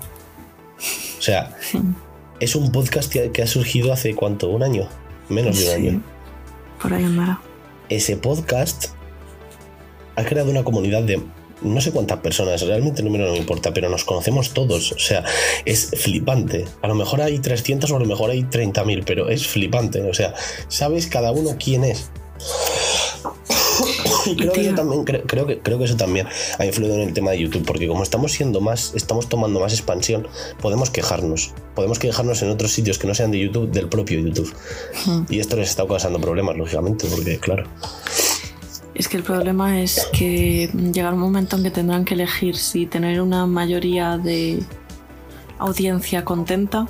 O 1.19 1.23
sea, 1.23 1.57
es 2.39 2.55
un 2.55 2.71
podcast 2.71 3.13
que, 3.13 3.43
ha 3.43 3.47
surgido 3.47 3.93
hace 3.93 4.15
cuánto, 4.15 4.49
un 4.51 4.63
año, 4.63 4.89
menos 5.29 5.59
de 5.59 5.67
un 5.67 5.75
año. 5.75 6.03
Por 6.81 6.93
ahí 6.93 7.05
andará. 7.05 7.41
ese 7.89 8.17
podcast 8.17 8.95
ha 10.17 10.25
creado 10.25 10.51
una 10.51 10.65
comunidad 10.65 11.03
de 11.03 11.21
no 11.63 11.81
sé 11.81 11.93
cuántas 11.93 12.19
personas, 12.19 12.61
realmente 12.63 13.01
el 13.01 13.07
número 13.07 13.27
no 13.27 13.33
me 13.33 13.39
importa, 13.39 13.73
pero 13.73 13.89
nos 13.89 14.05
conocemos 14.05 14.53
todos. 14.53 14.93
O 14.93 14.99
sea, 14.99 15.25
es 15.65 15.91
flipante. 15.97 16.67
A 16.83 16.89
lo 16.89 16.95
mejor 16.95 17.23
hay 17.23 17.39
300 17.39 17.91
o 17.91 17.97
a 17.97 18.01
lo 18.01 18.07
mejor 18.07 18.31
hay 18.31 18.43
30.000, 18.43 19.05
pero 19.07 19.31
es 19.31 19.47
flipante. 19.47 20.03
O 20.03 20.15
sea, 20.15 20.35
sabes 20.69 21.07
cada 21.07 21.33
uno 21.33 21.57
quién 21.59 21.85
es. 21.85 22.11
Y 24.27 24.37
creo 24.37 24.53
que, 24.53 24.73
también, 24.73 25.05
creo, 25.05 25.47
que, 25.47 25.59
creo 25.59 25.79
que 25.79 25.85
eso 25.85 25.97
también 25.97 26.27
ha 26.59 26.65
influido 26.65 26.95
en 26.95 27.01
el 27.03 27.13
tema 27.13 27.33
de 27.33 27.41
YouTube, 27.41 27.65
porque 27.67 27.87
como 27.87 28.03
estamos 28.03 28.33
siendo 28.33 28.61
más, 28.61 28.93
estamos 28.95 29.29
tomando 29.29 29.61
más 29.61 29.73
expansión, 29.73 30.27
podemos 30.61 30.91
quejarnos. 30.91 31.53
Podemos 31.75 31.99
quejarnos 31.99 32.43
en 32.43 32.51
otros 32.51 32.73
sitios 32.73 32.99
que 32.99 33.07
no 33.07 33.15
sean 33.15 33.31
de 33.31 33.41
YouTube, 33.41 33.71
del 33.71 33.89
propio 33.89 34.21
YouTube. 34.21 34.53
Hmm. 35.05 35.25
Y 35.29 35.41
esto 35.41 35.57
les 35.57 35.71
está 35.71 35.87
causando 35.87 36.21
problemas, 36.21 36.57
lógicamente, 36.57 37.07
porque 37.09 37.39
claro. 37.39 37.65
Es 38.95 39.09
que 39.09 39.17
el 39.17 39.25
problema 39.25 39.81
es 39.81 40.09
que 40.13 40.71
llega 40.93 41.13
un 41.13 41.19
momento 41.19 41.57
en 41.57 41.65
que 41.65 41.71
tendrán 41.71 42.05
que 42.05 42.15
elegir 42.15 42.57
si 42.57 42.87
tener 42.87 43.21
una 43.21 43.45
mayoría 43.47 44.19
de 44.19 44.63
audiencia 45.59 46.25
contenta 46.25 46.87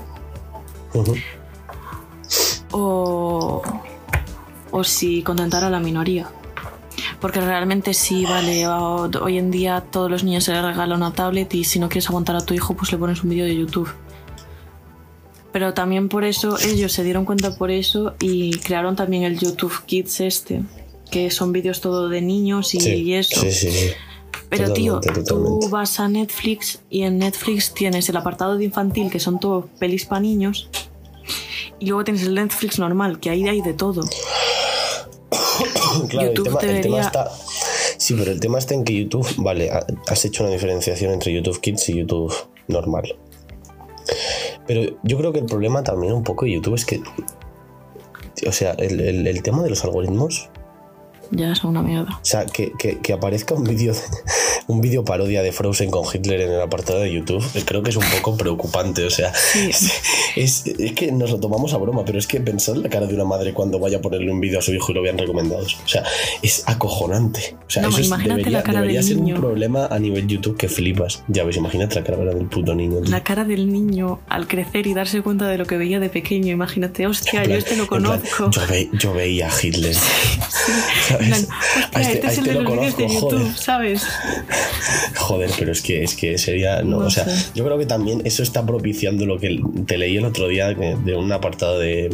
o, 2.72 3.62
o 4.70 4.84
si 4.84 5.22
contentar 5.22 5.64
a 5.64 5.70
la 5.70 5.80
minoría. 5.80 6.28
Porque 7.20 7.40
realmente 7.40 7.94
sí, 7.94 8.26
vale, 8.26 8.68
hoy 8.68 9.38
en 9.38 9.50
día 9.50 9.82
todos 9.90 10.10
los 10.10 10.24
niños 10.24 10.44
se 10.44 10.52
les 10.52 10.62
regala 10.62 10.94
una 10.94 11.12
tablet 11.12 11.54
y 11.54 11.64
si 11.64 11.78
no 11.78 11.88
quieres 11.88 12.08
aguantar 12.10 12.36
a 12.36 12.44
tu 12.44 12.52
hijo, 12.52 12.74
pues 12.74 12.92
le 12.92 12.98
pones 12.98 13.22
un 13.22 13.30
vídeo 13.30 13.46
de 13.46 13.56
YouTube. 13.56 13.88
Pero 15.50 15.72
también 15.72 16.10
por 16.10 16.24
eso 16.24 16.58
ellos 16.58 16.92
se 16.92 17.02
dieron 17.02 17.24
cuenta 17.24 17.56
por 17.56 17.70
eso 17.70 18.14
y 18.20 18.58
crearon 18.58 18.94
también 18.94 19.22
el 19.22 19.38
YouTube 19.38 19.84
Kids 19.86 20.20
este, 20.20 20.62
que 21.14 21.30
son 21.30 21.52
vídeos 21.52 21.80
todo 21.80 22.08
de 22.08 22.20
niños 22.20 22.74
y, 22.74 23.14
eso. 23.14 23.40
Sí, 23.40 23.52
sí, 23.52 23.70
sí. 23.70 23.90
Pero 24.48 24.72
tío, 24.72 25.00
tú 25.24 25.60
vas 25.70 26.00
a 26.00 26.08
Netflix 26.08 26.80
y 26.90 27.02
en 27.02 27.18
Netflix 27.18 27.72
tienes 27.72 28.08
el 28.08 28.16
apartado 28.16 28.58
de 28.58 28.64
infantil, 28.64 29.12
que 29.12 29.20
son 29.20 29.38
todos 29.38 29.66
pelis 29.78 30.06
para 30.06 30.20
niños, 30.20 30.68
y 31.78 31.86
luego 31.86 32.02
tienes 32.02 32.24
el 32.24 32.34
Netflix 32.34 32.80
normal, 32.80 33.20
que 33.20 33.30
ahí 33.30 33.46
hay 33.46 33.62
de 33.62 33.74
todo. 33.74 34.02
claro, 36.08 36.30
el, 36.30 36.82
tema, 36.82 37.00
está... 37.00 37.30
Sí, 37.96 38.16
pero 38.18 38.32
el 38.32 38.40
tema 38.40 38.58
está 38.58 38.74
en 38.74 38.82
que 38.82 38.94
YouTube, 38.94 39.28
vale, 39.36 39.70
has 40.08 40.24
hecho 40.24 40.42
una 40.42 40.52
diferenciación 40.52 41.12
entre 41.12 41.32
YouTube 41.32 41.60
Kids 41.60 41.90
y 41.90 41.98
YouTube 41.98 42.34
normal. 42.66 43.16
Pero 44.66 44.98
yo 45.04 45.16
creo 45.16 45.32
que 45.32 45.38
el 45.38 45.46
problema 45.46 45.84
también 45.84 46.12
un 46.12 46.24
poco 46.24 46.44
de 46.44 46.54
YouTube 46.54 46.74
es 46.74 46.84
que... 46.84 47.00
O 48.48 48.52
sea, 48.52 48.72
el 48.72 49.42
tema 49.44 49.62
de 49.62 49.70
los 49.70 49.84
algoritmos 49.84 50.50
ya 51.34 51.52
es 51.52 51.64
una 51.64 51.82
mierda. 51.82 52.10
O 52.14 52.24
sea, 52.24 52.46
que, 52.46 52.72
que, 52.72 53.12
aparezca 53.12 53.54
un 53.54 53.64
vídeo 53.64 53.94
un 54.66 54.80
vídeo 54.80 55.04
parodia 55.04 55.42
de 55.42 55.52
Frozen 55.52 55.90
con 55.90 56.04
Hitler 56.12 56.40
en 56.42 56.52
el 56.52 56.60
apartado 56.60 57.00
de 57.00 57.12
YouTube, 57.12 57.44
creo 57.64 57.82
que 57.82 57.90
es 57.90 57.96
un 57.96 58.04
poco 58.16 58.36
preocupante. 58.36 59.04
O 59.04 59.10
sea, 59.10 59.32
es, 60.36 60.66
es, 60.66 60.92
que 60.92 61.12
nos 61.12 61.30
lo 61.30 61.40
tomamos 61.40 61.74
a 61.74 61.78
broma, 61.78 62.04
pero 62.04 62.18
es 62.18 62.26
que 62.26 62.40
pensar 62.40 62.76
la 62.76 62.88
cara 62.88 63.06
de 63.06 63.14
una 63.14 63.24
madre 63.24 63.52
cuando 63.52 63.78
vaya 63.78 63.98
a 63.98 64.00
ponerle 64.00 64.30
un 64.30 64.40
vídeo 64.40 64.58
a 64.58 64.62
su 64.62 64.72
hijo 64.72 64.92
y 64.92 64.94
lo 64.94 65.02
vean 65.02 65.18
recomendado. 65.18 65.62
O 65.62 65.88
sea, 65.88 66.04
es 66.42 66.64
acojonante. 66.66 67.56
O 67.66 67.70
sea, 67.70 67.86
eso 67.88 68.16
debería, 68.16 68.62
debería 68.62 69.02
ser 69.02 69.18
un 69.18 69.34
problema 69.34 69.86
a 69.86 69.98
nivel 69.98 70.26
YouTube 70.26 70.56
que 70.56 70.68
flipas. 70.68 71.22
Ya 71.28 71.44
ves, 71.44 71.56
imagínate 71.56 71.96
la 71.96 72.04
cara 72.04 72.24
del 72.24 72.46
puto 72.46 72.74
niño. 72.74 73.00
La 73.04 73.22
cara 73.22 73.44
del 73.44 73.72
niño 73.72 74.20
al 74.28 74.46
crecer 74.46 74.86
y 74.86 74.94
darse 74.94 75.22
cuenta 75.22 75.48
de 75.48 75.58
lo 75.58 75.66
que 75.66 75.76
veía 75.76 76.00
de 76.00 76.08
pequeño. 76.08 76.52
Imagínate, 76.52 77.06
hostia, 77.06 77.44
yo 77.44 77.54
este 77.54 77.76
lo 77.76 77.86
conozco. 77.86 78.50
yo, 78.98 79.14
veía 79.14 79.48
a 79.48 79.52
Hitler. 79.62 79.96
a 81.32 82.00
este, 82.00 82.26
este, 82.26 82.26
este 82.26 82.52
lo 82.54 82.64
conozco, 82.64 83.02
de 83.02 83.08
YouTube, 83.08 83.56
¿sabes? 83.56 84.06
Joder, 85.16 85.50
pero 85.58 85.72
es 85.72 85.82
que, 85.82 86.02
es 86.02 86.14
que 86.14 86.38
sería. 86.38 86.82
No, 86.82 86.98
o 86.98 87.10
sea, 87.10 87.26
yo 87.54 87.64
creo 87.64 87.78
que 87.78 87.86
también 87.86 88.22
eso 88.24 88.42
está 88.42 88.64
propiciando 88.64 89.26
lo 89.26 89.38
que 89.38 89.60
te 89.86 89.98
leí 89.98 90.16
el 90.16 90.24
otro 90.24 90.48
día 90.48 90.74
de 90.74 91.14
un 91.14 91.32
apartado 91.32 91.78
de, 91.78 92.10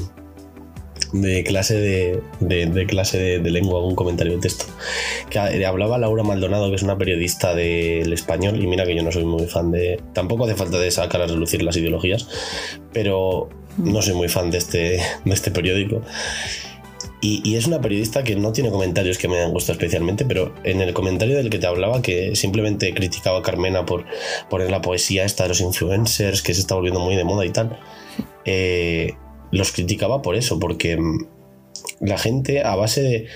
de 1.12 1.44
clase 1.44 1.74
de, 1.74 2.22
de, 2.40 2.86
clase 2.86 3.40
de, 3.40 3.50
lengua, 3.50 3.84
un 3.84 3.94
comentario 3.94 4.34
de 4.34 4.40
texto. 4.40 4.66
Que 5.28 5.38
hablaba 5.64 5.98
Laura 5.98 6.22
Maldonado, 6.22 6.70
que 6.70 6.76
es 6.76 6.82
una 6.82 6.98
periodista 6.98 7.54
del 7.54 8.12
español, 8.12 8.62
y 8.62 8.66
mira 8.66 8.84
que 8.84 8.94
yo 8.94 9.02
no 9.02 9.12
soy 9.12 9.24
muy 9.24 9.46
fan 9.46 9.70
de. 9.70 10.00
Tampoco 10.12 10.44
hace 10.44 10.54
falta 10.54 10.78
de 10.78 10.90
sacar 10.90 11.22
a 11.22 11.26
relucir 11.26 11.62
las 11.62 11.76
ideologías, 11.76 12.28
pero 12.92 13.48
no 13.76 14.02
soy 14.02 14.14
muy 14.14 14.28
fan 14.28 14.50
de 14.50 14.58
este, 14.58 15.00
de 15.24 15.34
este 15.34 15.50
periódico. 15.50 16.02
Y, 17.22 17.54
es 17.54 17.66
una 17.66 17.82
periodista 17.82 18.24
que 18.24 18.34
no 18.34 18.52
tiene 18.52 18.70
comentarios 18.70 19.18
que 19.18 19.28
me 19.28 19.36
hayan 19.36 19.52
gustado 19.52 19.74
especialmente, 19.78 20.24
pero 20.24 20.54
en 20.64 20.80
el 20.80 20.94
comentario 20.94 21.36
del 21.36 21.50
que 21.50 21.58
te 21.58 21.66
hablaba, 21.66 22.00
que 22.00 22.34
simplemente 22.34 22.94
criticaba 22.94 23.40
a 23.40 23.42
Carmena 23.42 23.84
por 23.84 24.06
poner 24.48 24.70
la 24.70 24.80
poesía 24.80 25.24
esta 25.24 25.42
de 25.42 25.50
los 25.50 25.60
influencers, 25.60 26.40
que 26.40 26.54
se 26.54 26.60
está 26.60 26.76
volviendo 26.76 26.98
muy 26.98 27.16
de 27.16 27.24
moda 27.24 27.44
y 27.44 27.50
tal, 27.50 27.78
eh, 28.46 29.16
los 29.52 29.72
criticaba 29.72 30.22
por 30.22 30.34
eso, 30.34 30.58
porque 30.58 30.96
mm, 30.96 31.26
la 32.00 32.16
gente 32.16 32.62
a 32.62 32.74
base 32.74 33.02
de... 33.02 33.26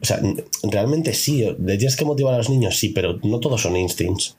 O 0.00 0.06
sea, 0.06 0.20
realmente 0.62 1.14
sí, 1.14 1.44
le 1.58 1.76
tienes 1.76 1.96
que 1.96 2.04
motivar 2.04 2.34
a 2.34 2.38
los 2.38 2.50
niños, 2.50 2.78
sí, 2.78 2.90
pero 2.90 3.18
no 3.22 3.40
todos 3.40 3.62
son 3.62 3.76
instincts. 3.76 4.36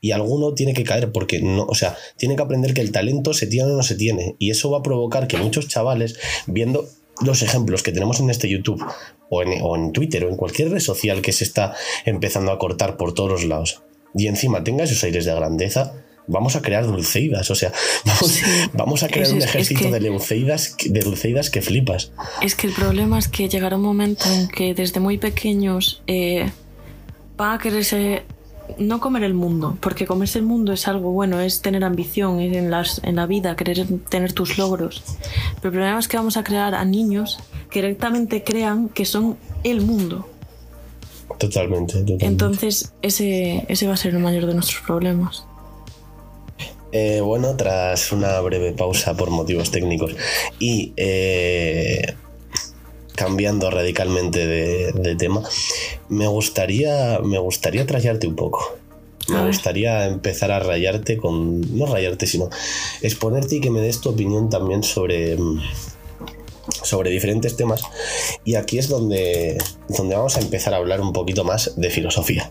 Y 0.00 0.10
alguno 0.10 0.52
tiene 0.52 0.74
que 0.74 0.82
caer 0.82 1.12
porque 1.12 1.40
no, 1.40 1.64
o 1.64 1.74
sea, 1.74 1.96
tiene 2.16 2.36
que 2.36 2.42
aprender 2.42 2.74
que 2.74 2.80
el 2.80 2.90
talento 2.90 3.32
se 3.34 3.46
tiene 3.46 3.70
o 3.70 3.76
no 3.76 3.82
se 3.82 3.94
tiene. 3.94 4.34
Y 4.38 4.50
eso 4.50 4.70
va 4.70 4.78
a 4.78 4.82
provocar 4.82 5.28
que 5.28 5.36
muchos 5.36 5.68
chavales, 5.68 6.18
viendo 6.46 6.88
los 7.20 7.42
ejemplos 7.42 7.82
que 7.82 7.92
tenemos 7.92 8.20
en 8.20 8.30
este 8.30 8.48
YouTube 8.48 8.84
o 9.28 9.42
en, 9.76 9.92
Twitter 9.92 10.24
o 10.24 10.28
en 10.28 10.36
cualquier 10.36 10.70
red 10.70 10.80
social 10.80 11.22
que 11.22 11.32
se 11.32 11.44
está 11.44 11.74
empezando 12.04 12.52
a 12.52 12.58
cortar 12.58 12.96
por 12.96 13.14
todos 13.14 13.30
los 13.30 13.44
lados 13.44 13.82
y 14.14 14.26
encima 14.26 14.62
tenga 14.64 14.84
esos 14.84 15.02
aires 15.04 15.24
de 15.24 15.34
grandeza, 15.34 15.94
vamos 16.26 16.56
a 16.56 16.62
crear 16.62 16.86
dulceidas, 16.86 17.50
o 17.50 17.54
sea, 17.54 17.72
vamos, 18.74 19.02
a 19.02 19.08
crear 19.08 19.32
un 19.32 19.42
ejército 19.42 19.90
de, 19.90 20.00
dulceidas, 20.00 20.76
de 20.84 21.00
dulceidas 21.00 21.50
que 21.50 21.62
flipas. 21.62 22.12
Es 22.40 22.54
que 22.54 22.66
el 22.66 22.72
problema 22.72 23.18
es 23.18 23.28
que 23.28 23.48
llegará 23.48 23.76
un 23.76 23.82
momento 23.82 24.24
en 24.32 24.48
que 24.48 24.74
desde 24.74 25.00
muy 25.00 25.18
pequeños 25.18 26.02
eh, 26.06 26.50
va 27.40 27.54
a 27.54 27.58
quererse 27.58 28.22
no 28.78 29.00
comer 29.00 29.24
el 29.24 29.34
mundo, 29.34 29.76
porque 29.80 30.06
comerse 30.06 30.38
el 30.38 30.44
mundo 30.44 30.72
es 30.72 30.88
algo 30.88 31.12
bueno, 31.12 31.40
es 31.40 31.62
tener 31.62 31.84
ambición 31.84 32.40
en, 32.40 32.70
las, 32.70 33.02
en 33.04 33.16
la 33.16 33.26
vida, 33.26 33.56
querer 33.56 33.86
tener 34.08 34.32
tus 34.32 34.58
logros. 34.58 35.02
Pero 35.56 35.68
el 35.68 35.72
problema 35.72 35.98
es 35.98 36.08
que 36.08 36.16
vamos 36.16 36.36
a 36.36 36.44
crear 36.44 36.74
a 36.74 36.84
niños 36.84 37.38
que 37.70 37.80
directamente 37.80 38.42
crean 38.44 38.88
que 38.88 39.04
son 39.04 39.36
el 39.64 39.80
mundo. 39.80 40.28
Totalmente, 41.38 41.94
totalmente. 41.94 42.26
Entonces, 42.26 42.92
ese, 43.02 43.64
ese 43.68 43.86
va 43.86 43.94
a 43.94 43.96
ser 43.96 44.14
el 44.14 44.20
mayor 44.20 44.46
de 44.46 44.54
nuestros 44.54 44.82
problemas. 44.82 45.44
Eh, 46.92 47.22
bueno, 47.22 47.56
tras 47.56 48.12
una 48.12 48.38
breve 48.40 48.72
pausa 48.72 49.16
por 49.16 49.30
motivos 49.30 49.70
técnicos 49.70 50.14
y 50.58 50.92
eh, 50.98 52.14
cambiando 53.22 53.70
radicalmente 53.70 54.48
de, 54.48 55.16
tema, 55.16 55.44
me 56.08 56.26
gustaría, 56.26 57.20
me 57.20 57.38
gustaría 57.38 57.86
trayarte 57.86 58.26
un 58.26 58.34
poco. 58.34 58.76
Me 59.28 59.46
gustaría 59.46 60.06
empezar 60.06 60.50
a 60.50 60.58
rayarte 60.58 61.16
con. 61.16 61.78
No 61.78 61.86
rayarte, 61.86 62.26
sino 62.26 62.50
exponerte 63.00 63.56
y 63.56 63.60
que 63.60 63.70
me 63.70 63.80
des 63.80 64.00
tu 64.00 64.08
opinión 64.08 64.50
también 64.50 64.82
sobre. 64.82 65.38
sobre 66.82 67.10
diferentes 67.10 67.56
temas. 67.56 67.82
Y 68.44 68.56
aquí 68.56 68.78
es 68.78 68.88
donde, 68.88 69.56
donde 69.88 70.16
vamos 70.16 70.36
a 70.36 70.40
empezar 70.40 70.74
a 70.74 70.78
hablar 70.78 71.00
un 71.00 71.12
poquito 71.12 71.44
más 71.44 71.74
de 71.76 71.90
filosofía. 71.90 72.50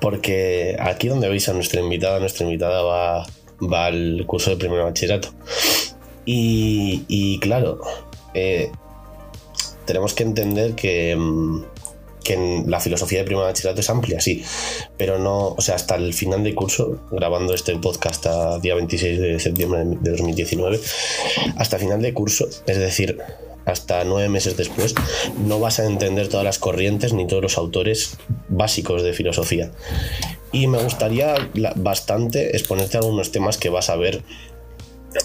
Porque 0.00 0.76
aquí 0.78 1.08
donde 1.08 1.28
veis 1.28 1.48
a 1.48 1.52
nuestra 1.54 1.80
invitada, 1.80 2.20
nuestra 2.20 2.44
invitada 2.44 2.82
va, 2.82 3.26
va 3.60 3.86
al 3.86 4.22
curso 4.28 4.50
de 4.50 4.56
primer 4.58 4.84
bachillerato. 4.84 5.30
Y, 6.24 7.38
claro, 7.40 7.80
eh, 8.34 8.70
tenemos 9.84 10.14
que 10.14 10.22
entender 10.22 10.74
que, 10.74 11.16
mm, 11.16 11.64
que 12.22 12.62
la 12.66 12.80
filosofía 12.80 13.20
de 13.20 13.24
primer 13.24 13.44
bachillerato 13.44 13.80
es 13.80 13.90
amplia, 13.90 14.20
sí, 14.20 14.44
pero 14.96 15.18
no, 15.18 15.48
o 15.48 15.60
sea, 15.60 15.74
hasta 15.74 15.96
el 15.96 16.12
final 16.14 16.44
del 16.44 16.54
curso, 16.54 17.00
grabando 17.10 17.54
este 17.54 17.76
podcast 17.76 18.26
a 18.26 18.58
día 18.58 18.74
26 18.74 19.20
de 19.20 19.40
septiembre 19.40 19.82
de 19.84 20.10
2019, 20.10 20.80
hasta 21.56 21.76
el 21.76 21.82
final 21.82 22.02
de 22.02 22.12
curso, 22.14 22.46
es 22.66 22.78
decir, 22.78 23.18
hasta 23.64 24.04
nueve 24.04 24.28
meses 24.28 24.56
después, 24.56 24.94
no 25.46 25.60
vas 25.60 25.78
a 25.80 25.86
entender 25.86 26.28
todas 26.28 26.44
las 26.44 26.58
corrientes 26.58 27.12
ni 27.12 27.26
todos 27.26 27.42
los 27.42 27.58
autores 27.58 28.18
básicos 28.48 29.02
de 29.02 29.12
filosofía. 29.12 29.70
Y 30.52 30.66
me 30.66 30.82
gustaría 30.82 31.34
bastante 31.76 32.56
exponerte 32.56 32.96
algunos 32.96 33.30
temas 33.30 33.56
que 33.56 33.68
vas 33.68 33.88
a 33.88 33.96
ver 33.96 34.22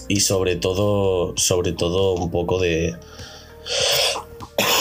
y 0.08 0.20
sobre 0.20 0.56
todo, 0.56 1.34
sobre 1.36 1.72
todo 1.72 2.14
un 2.14 2.30
poco 2.30 2.60
de, 2.60 2.96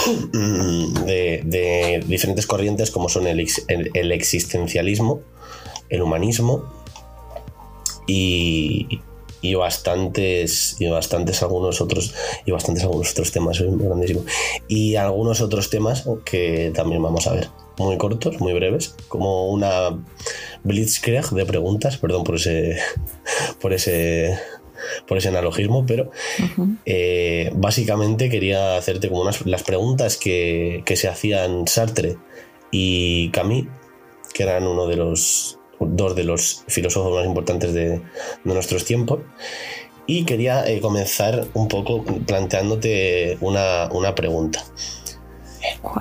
de, 1.06 2.04
diferentes 2.08 2.46
corrientes 2.46 2.92
como 2.92 3.10
son 3.10 3.28
el, 3.28 3.46
el, 3.68 4.12
existencialismo, 4.12 5.22
el 5.90 6.02
humanismo 6.02 6.72
y, 8.08 9.02
y 9.42 9.56
bastantes 9.56 10.76
y 10.80 10.88
bastantes 10.88 11.44
algunos 11.44 11.82
otros 11.82 12.14
y 12.46 12.52
bastantes 12.52 12.84
algunos 12.84 13.12
otros 13.12 13.32
temas 13.32 13.60
es 13.60 13.78
grandísimo. 13.78 14.24
Y 14.68 14.96
algunos 14.96 15.42
otros 15.42 15.70
temas 15.70 16.06
que 16.24 16.72
también 16.74 17.02
vamos 17.02 17.28
a 17.28 17.34
ver 17.34 17.50
muy 17.78 17.98
cortos 17.98 18.40
muy 18.40 18.54
breves 18.54 18.96
como 19.08 19.50
una 19.50 20.00
blitzkrieg 20.64 21.30
de 21.32 21.46
preguntas 21.46 21.98
perdón 21.98 22.24
por 22.24 22.36
ese 22.36 22.78
por 23.62 23.74
ese 23.74 24.38
por 25.08 25.18
ese 25.18 25.30
analogismo, 25.30 25.86
pero 25.86 26.12
eh, 26.86 27.52
básicamente 27.56 28.30
quería 28.30 28.78
hacerte 28.78 29.10
como 29.10 29.22
unas 29.22 29.46
las 29.46 29.64
preguntas 29.64 30.18
que, 30.18 30.84
que 30.86 30.96
se 30.96 31.08
hacían 31.08 31.68
Sartre 31.68 32.18
y 32.72 33.30
Camus, 33.30 33.68
que 34.34 34.44
eran 34.44 34.68
uno 34.68 34.88
de 34.88 34.98
los 34.98 35.60
dos 35.80 36.16
de 36.16 36.24
los 36.24 36.64
filósofos 36.68 37.14
más 37.14 37.26
importantes 37.26 37.74
de, 37.74 38.02
nuestros 38.44 38.86
tiempos. 38.86 39.20
Y 40.08 40.26
quería 40.26 40.68
eh, 40.68 40.82
comenzar 40.82 41.48
un 41.54 41.68
poco 41.68 42.04
planteándote 42.04 43.38
una, 43.42 44.16
pregunta. 44.16 44.64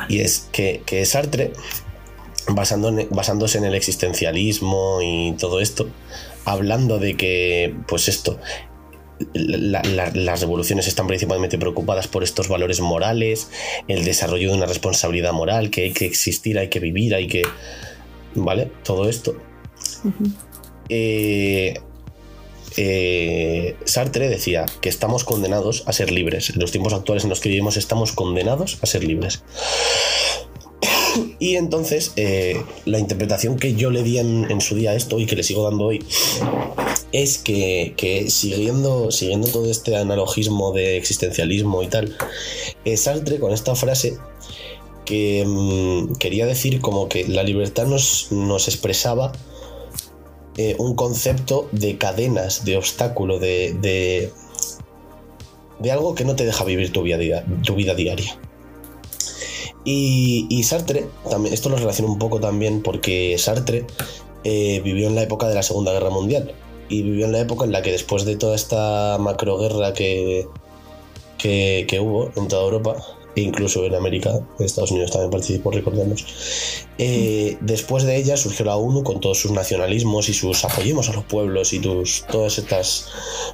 Y 0.09 0.21
es 0.21 0.49
que, 0.53 1.05
Sartre, 1.07 1.53
basándose 2.49 3.59
en 3.59 3.65
el 3.65 3.75
existencialismo 3.75 4.99
y 5.03 5.33
todo 5.39 5.61
esto, 5.61 5.89
hablando 6.45 6.99
de 6.99 7.17
que, 7.17 7.75
pues 7.89 8.09
esto, 8.09 8.39
las 9.33 10.41
revoluciones 10.41 10.87
están 10.87 11.07
principalmente 11.07 11.59
preocupadas 11.59 12.09
por 12.09 12.23
estos 12.23 12.49
valores 12.49 12.81
morales, 12.81 13.51
el 13.89 14.05
desarrollo 14.05 14.51
de 14.51 14.57
una 14.57 14.67
responsabilidad 14.67 15.33
moral, 15.33 15.71
que 15.71 15.85
hay 15.85 15.93
que 15.93 16.07
existir, 16.07 16.59
hay 16.59 16.69
que 16.69 16.81
vivir, 16.81 17.15
hay 17.15 17.27
que... 17.27 17.43
¿Vale? 18.35 18.71
Todo 18.83 19.09
esto. 19.09 19.37
Eh, 20.89 21.75
eh, 22.77 23.77
Sartre 23.85 24.29
decía 24.29 24.67
que 24.81 24.89
estamos 24.89 25.25
condenados 25.25 25.85
a 25.87 25.93
ser 25.93 26.11
libres. 26.11 26.51
En 26.51 26.61
los 26.61 26.73
tiempos 26.73 26.93
actuales 26.93 27.25
en 27.25 27.31
los 27.31 27.41
que 27.41 27.49
vivimos 27.49 27.77
estamos 27.77 28.13
condenados 28.13 28.79
a 28.83 28.87
ser 28.87 29.05
libres. 29.05 29.43
Y 31.39 31.57
entonces 31.57 32.13
eh, 32.17 32.63
la 32.85 32.99
interpretación 32.99 33.57
que 33.57 33.75
yo 33.75 33.91
le 33.91 34.03
di 34.03 34.19
en, 34.19 34.61
su 34.61 34.75
día 34.75 34.93
a 34.93 34.95
esto 34.95 35.19
y 35.19 35.27
que 35.27 35.37
le 35.37 35.43
sigo 35.43 35.65
dando 35.65 35.85
hoy 35.85 36.05
es 37.13 37.39
que, 37.39 38.27
siguiendo, 38.29 39.11
siguiendo 39.11 39.49
todo 39.49 39.71
este 39.71 39.97
analogismo 39.97 40.73
de 40.73 40.97
existencialismo 40.97 41.83
y 41.83 41.89
tal, 41.89 42.17
Sartre 42.97 43.39
con 43.39 43.53
esta 43.53 43.75
frase 43.75 44.17
que 45.05 45.45
mm, 45.47 46.15
quería 46.17 46.47
decir 46.47 46.81
como 46.81 47.09
que 47.09 47.27
la 47.29 47.43
libertad 47.43 47.87
nos, 47.87 48.33
nos 48.33 48.69
expresaba 48.69 49.33
eh, 50.57 50.77
un 50.79 50.95
concepto 50.95 51.69
de 51.73 51.99
cadenas, 51.99 52.65
de 52.65 52.77
obstáculo, 52.77 53.39
de, 53.39 53.75
de, 55.81 55.91
algo 55.91 56.15
que 56.15 56.25
no 56.25 56.37
te 56.37 56.45
deja 56.45 56.65
vivir 56.65 56.93
tu 56.93 57.03
vida, 57.03 57.45
tu 57.65 57.75
vida 57.75 57.95
diaria. 57.95 58.39
Y, 59.85 60.63
Sartre, 60.65 61.07
también, 61.29 61.53
esto 61.53 61.69
lo 61.69 61.77
relaciona 61.77 62.11
un 62.11 62.19
poco 62.19 62.41
también 62.41 62.83
porque 62.83 63.37
Sartre 63.39 63.87
eh, 64.43 64.81
vivió 64.83 65.09
en 65.09 65.15
la 65.15 65.23
época 65.23 65.47
de 65.47 65.55
la 65.55 65.63
Segunda 65.63 65.93
Guerra 65.93 66.11
Mundial 66.11 66.55
y 66.89 67.03
vivió 67.03 67.27
en 67.27 67.33
la 67.33 67.41
época 67.41 67.65
en 67.65 67.73
la 67.73 67.83
que 67.83 67.93
después 67.93 68.25
de 68.25 68.37
toda 68.37 68.57
esta 68.57 69.19
macroguerra 69.19 69.93
que, 69.93 70.47
que, 71.39 72.01
hubo 72.01 72.31
en 72.37 72.49
toda 72.49 72.65
Europa, 72.65 72.97
incluso 73.35 73.85
en 73.85 73.95
América, 73.95 74.41
Estados 74.59 74.91
Unidos 74.91 75.11
también 75.11 75.31
participó, 75.31 75.71
recordemos. 75.71 76.25
Eh, 76.97 77.59
después 77.61 78.05
de 78.05 78.17
ella 78.17 78.37
surgió 78.37 78.65
la 78.65 78.77
ONU 78.77 79.03
con 79.03 79.21
todos 79.21 79.39
sus 79.39 79.51
nacionalismos 79.51 80.29
y 80.31 80.35
sus 80.35 80.65
apoyemos 80.65 81.11
a 81.11 81.13
los 81.13 81.25
pueblos 81.25 81.73
y 81.75 81.81
tus, 81.81 82.25
todas 82.31 82.59
estas 82.59 83.09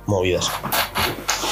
movidas. 0.06 0.48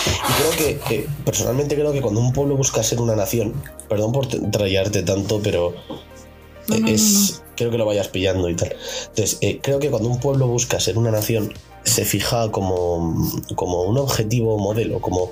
Y 0.08 0.42
creo 0.42 0.78
que, 0.86 1.06
personalmente 1.24 1.74
creo 1.74 1.92
que 1.92 2.00
cuando 2.00 2.20
un 2.20 2.32
pueblo 2.32 2.56
busca 2.56 2.82
ser 2.82 3.00
una 3.00 3.16
nación, 3.16 3.54
perdón 3.88 4.12
por 4.12 4.26
trayarte 4.26 5.02
tanto, 5.02 5.40
pero 5.42 5.74
es, 6.86 7.42
creo 7.56 7.70
que 7.70 7.78
lo 7.78 7.86
vayas 7.86 8.08
pillando 8.08 8.48
y 8.48 8.54
tal. 8.54 8.74
Entonces, 9.08 9.38
eh, 9.40 9.60
creo 9.62 9.78
que 9.78 9.90
cuando 9.90 10.08
un 10.08 10.20
pueblo 10.20 10.46
busca 10.46 10.80
ser 10.80 10.98
una 10.98 11.10
nación, 11.10 11.52
se 11.84 12.04
fija 12.04 12.50
como, 12.50 13.16
como 13.54 13.82
un 13.84 13.98
objetivo 13.98 14.58
modelo, 14.58 15.00
como 15.00 15.30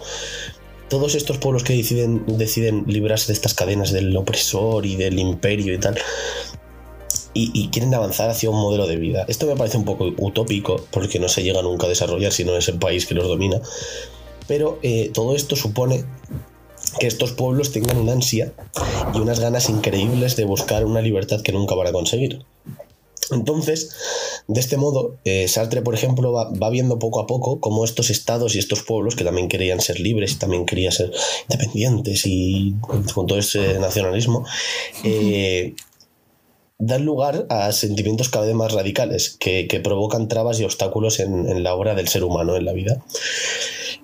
todos 0.88 1.14
estos 1.14 1.38
pueblos 1.38 1.64
que 1.64 1.74
deciden, 1.74 2.24
deciden 2.26 2.84
librarse 2.86 3.28
de 3.28 3.32
estas 3.32 3.54
cadenas 3.54 3.92
del 3.92 4.16
opresor 4.16 4.86
y 4.86 4.96
del 4.96 5.18
imperio 5.18 5.74
y 5.74 5.78
tal, 5.78 5.98
y, 7.38 7.68
quieren 7.68 7.92
avanzar 7.92 8.30
hacia 8.30 8.48
un 8.48 8.56
modelo 8.56 8.86
de 8.86 8.96
vida. 8.96 9.26
Esto 9.28 9.46
me 9.46 9.56
parece 9.56 9.76
un 9.76 9.84
poco 9.84 10.10
utópico 10.16 10.86
porque 10.90 11.18
no 11.18 11.28
se 11.28 11.42
llega 11.42 11.60
nunca 11.60 11.84
a 11.84 11.88
desarrollar 11.90 12.32
si 12.32 12.44
no 12.44 12.56
es 12.56 12.66
el 12.68 12.78
país 12.78 13.04
que 13.04 13.14
los 13.14 13.28
domina, 13.28 13.60
pero 14.46 14.78
eh, 14.82 15.11
todo 15.12 15.35
esto 15.35 15.56
supone 15.56 16.04
que 16.98 17.06
estos 17.06 17.32
pueblos 17.32 17.72
tengan 17.72 17.98
una 17.98 18.12
ansia 18.12 18.52
y 19.14 19.18
unas 19.18 19.40
ganas 19.40 19.68
increíbles 19.68 20.37
de 20.37 20.44
buscar 20.44 20.85
una 20.85 21.00
libertad 21.00 21.42
que 21.42 21.52
nunca 21.52 21.74
van 21.74 21.88
a 21.88 21.92
conseguir. 21.92 22.44
Entonces, 23.32 23.90
de 24.46 24.61
este 24.61 24.76
modo, 24.76 25.16
eh, 25.24 25.48
Sartre, 25.48 25.82
por 25.82 25.94
ejemplo, 25.94 26.32
va, 26.32 26.70
viendo 26.70 26.98
poco 26.98 27.20
a 27.20 27.26
poco 27.26 27.61
cómo 27.61 27.85
estos 27.85 28.11
estados 28.11 28.54
y 28.54 28.61
estos 28.61 28.82
pueblos 28.82 29.16
que 29.16 29.24
también 29.24 29.48
querían 29.48 29.80
ser 29.80 29.98
libres 29.98 30.32
y 30.32 30.37
también 30.37 30.64
querían 30.64 30.92
ser 30.92 31.11
independientes 31.48 32.22
y 32.24 32.76
con 32.80 33.26
todo 33.26 33.38
ese 33.38 33.80
nacionalismo, 33.80 34.46
eh, 35.02 35.74
dan 36.78 37.04
lugar 37.04 37.46
a 37.48 37.72
sentimientos 37.72 38.28
cada 38.28 38.46
vez 38.46 38.54
más 38.54 38.72
radicales 38.72 39.37
que, 39.40 39.80
provocan 39.82 40.28
trabas 40.28 40.61
y 40.61 40.64
obstáculos 40.64 41.18
en, 41.18 41.48
en, 41.48 41.62
la 41.62 41.74
obra 41.74 41.94
del 41.94 42.09
ser 42.09 42.22
humano 42.22 42.56
en 42.56 42.64
la 42.64 42.72
vida. 42.72 43.02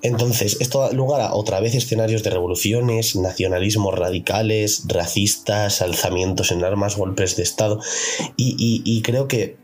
Entonces, 0.02 0.56
esto 0.60 0.80
da 0.80 0.92
lugar 0.92 1.20
a 1.20 1.34
otra 1.34 1.60
vez 1.60 1.76
escenarios 1.76 2.24
de 2.24 2.30
revoluciones, 2.30 3.14
nacionalismos 3.14 3.96
radicales, 3.96 4.82
racistas, 4.88 5.80
alzamientos 5.80 6.50
en 6.50 6.64
armas, 6.64 6.96
golpes 6.96 7.36
de 7.36 7.44
Estado. 7.44 7.80
Y, 8.36 9.00
creo 9.02 9.28
que 9.28 9.56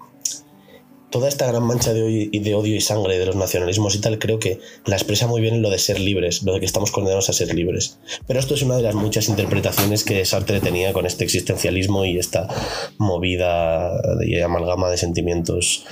toda 1.11 1.29
esta 1.29 1.47
gran 1.49 1.65
mancha 1.65 1.93
de 1.93 2.29
y 2.31 2.39
de 2.39 2.55
odio 2.55 2.77
y 2.77 2.81
sangre 2.81 3.19
de 3.19 3.27
los 3.27 3.35
nacionalismos 3.35 3.97
y 3.97 4.01
tal, 4.01 4.21
creo 4.21 4.39
que 4.39 4.61
la 4.87 4.95
expresa 4.95 5.27
muy 5.27 5.41
bien 5.41 5.55
en 5.55 5.63
lo 5.63 5.71
de 5.71 5.79
ser 5.79 5.99
libres, 5.99 6.45
lo 6.45 6.55
de 6.55 6.61
que 6.61 6.67
estamos 6.67 6.93
condenados 6.93 7.29
a 7.29 7.33
ser 7.33 7.53
libres. 7.53 7.99
Pero 8.29 8.39
esto 8.39 8.55
es 8.55 8.63
una 8.63 8.77
de 8.77 8.83
las 8.83 8.95
muchas 8.95 9.29
interpretaciones 9.29 10.05
que 10.05 10.25
Sartre 10.25 10.61
tenía 10.61 10.93
con 10.93 11.05
este 11.05 11.25
existencialismo 11.25 12.05
y 12.05 12.17
esta 12.17 12.47
movida 12.99 13.91
y 14.25 14.39
amalgama 14.41 14.89
de 14.89 14.99
sentimientos 14.99 15.85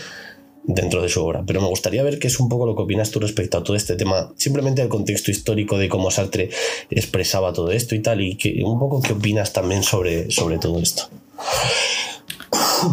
dentro 0.67 1.03
de 1.03 1.09
su 1.09 1.25
obra. 1.25 1.43
Pero 1.47 1.61
me 1.61 1.69
gustaría 1.69 2.03
ver 2.03 2.19
qué 2.19 2.27
es 2.27 2.39
un 2.41 2.49
poco 2.49 2.67
lo 2.67 2.77
que 2.77 2.83
opinas 2.83 3.11
tú 3.11 3.21
respecto 3.21 3.59
a 3.59 3.65
todo 3.65 3.77
este 3.77 3.97
tema, 3.97 4.33
simplemente 4.37 4.83
el 4.83 4.89
contexto 4.89 5.31
histórico 5.31 5.79
de 5.79 5.89
cómo 5.89 6.11
Sartre 6.11 6.51
expresaba 6.91 7.53
todo 7.53 7.71
esto 7.71 7.95
y 7.95 8.03
tal, 8.03 8.21
y 8.21 8.63
un 8.63 8.79
poco 8.79 9.01
qué 9.01 9.13
opinas 9.13 9.53
también 9.53 9.83
sobre, 9.83 10.31
sobre 10.31 10.59
todo 10.59 10.79
esto. 10.81 11.09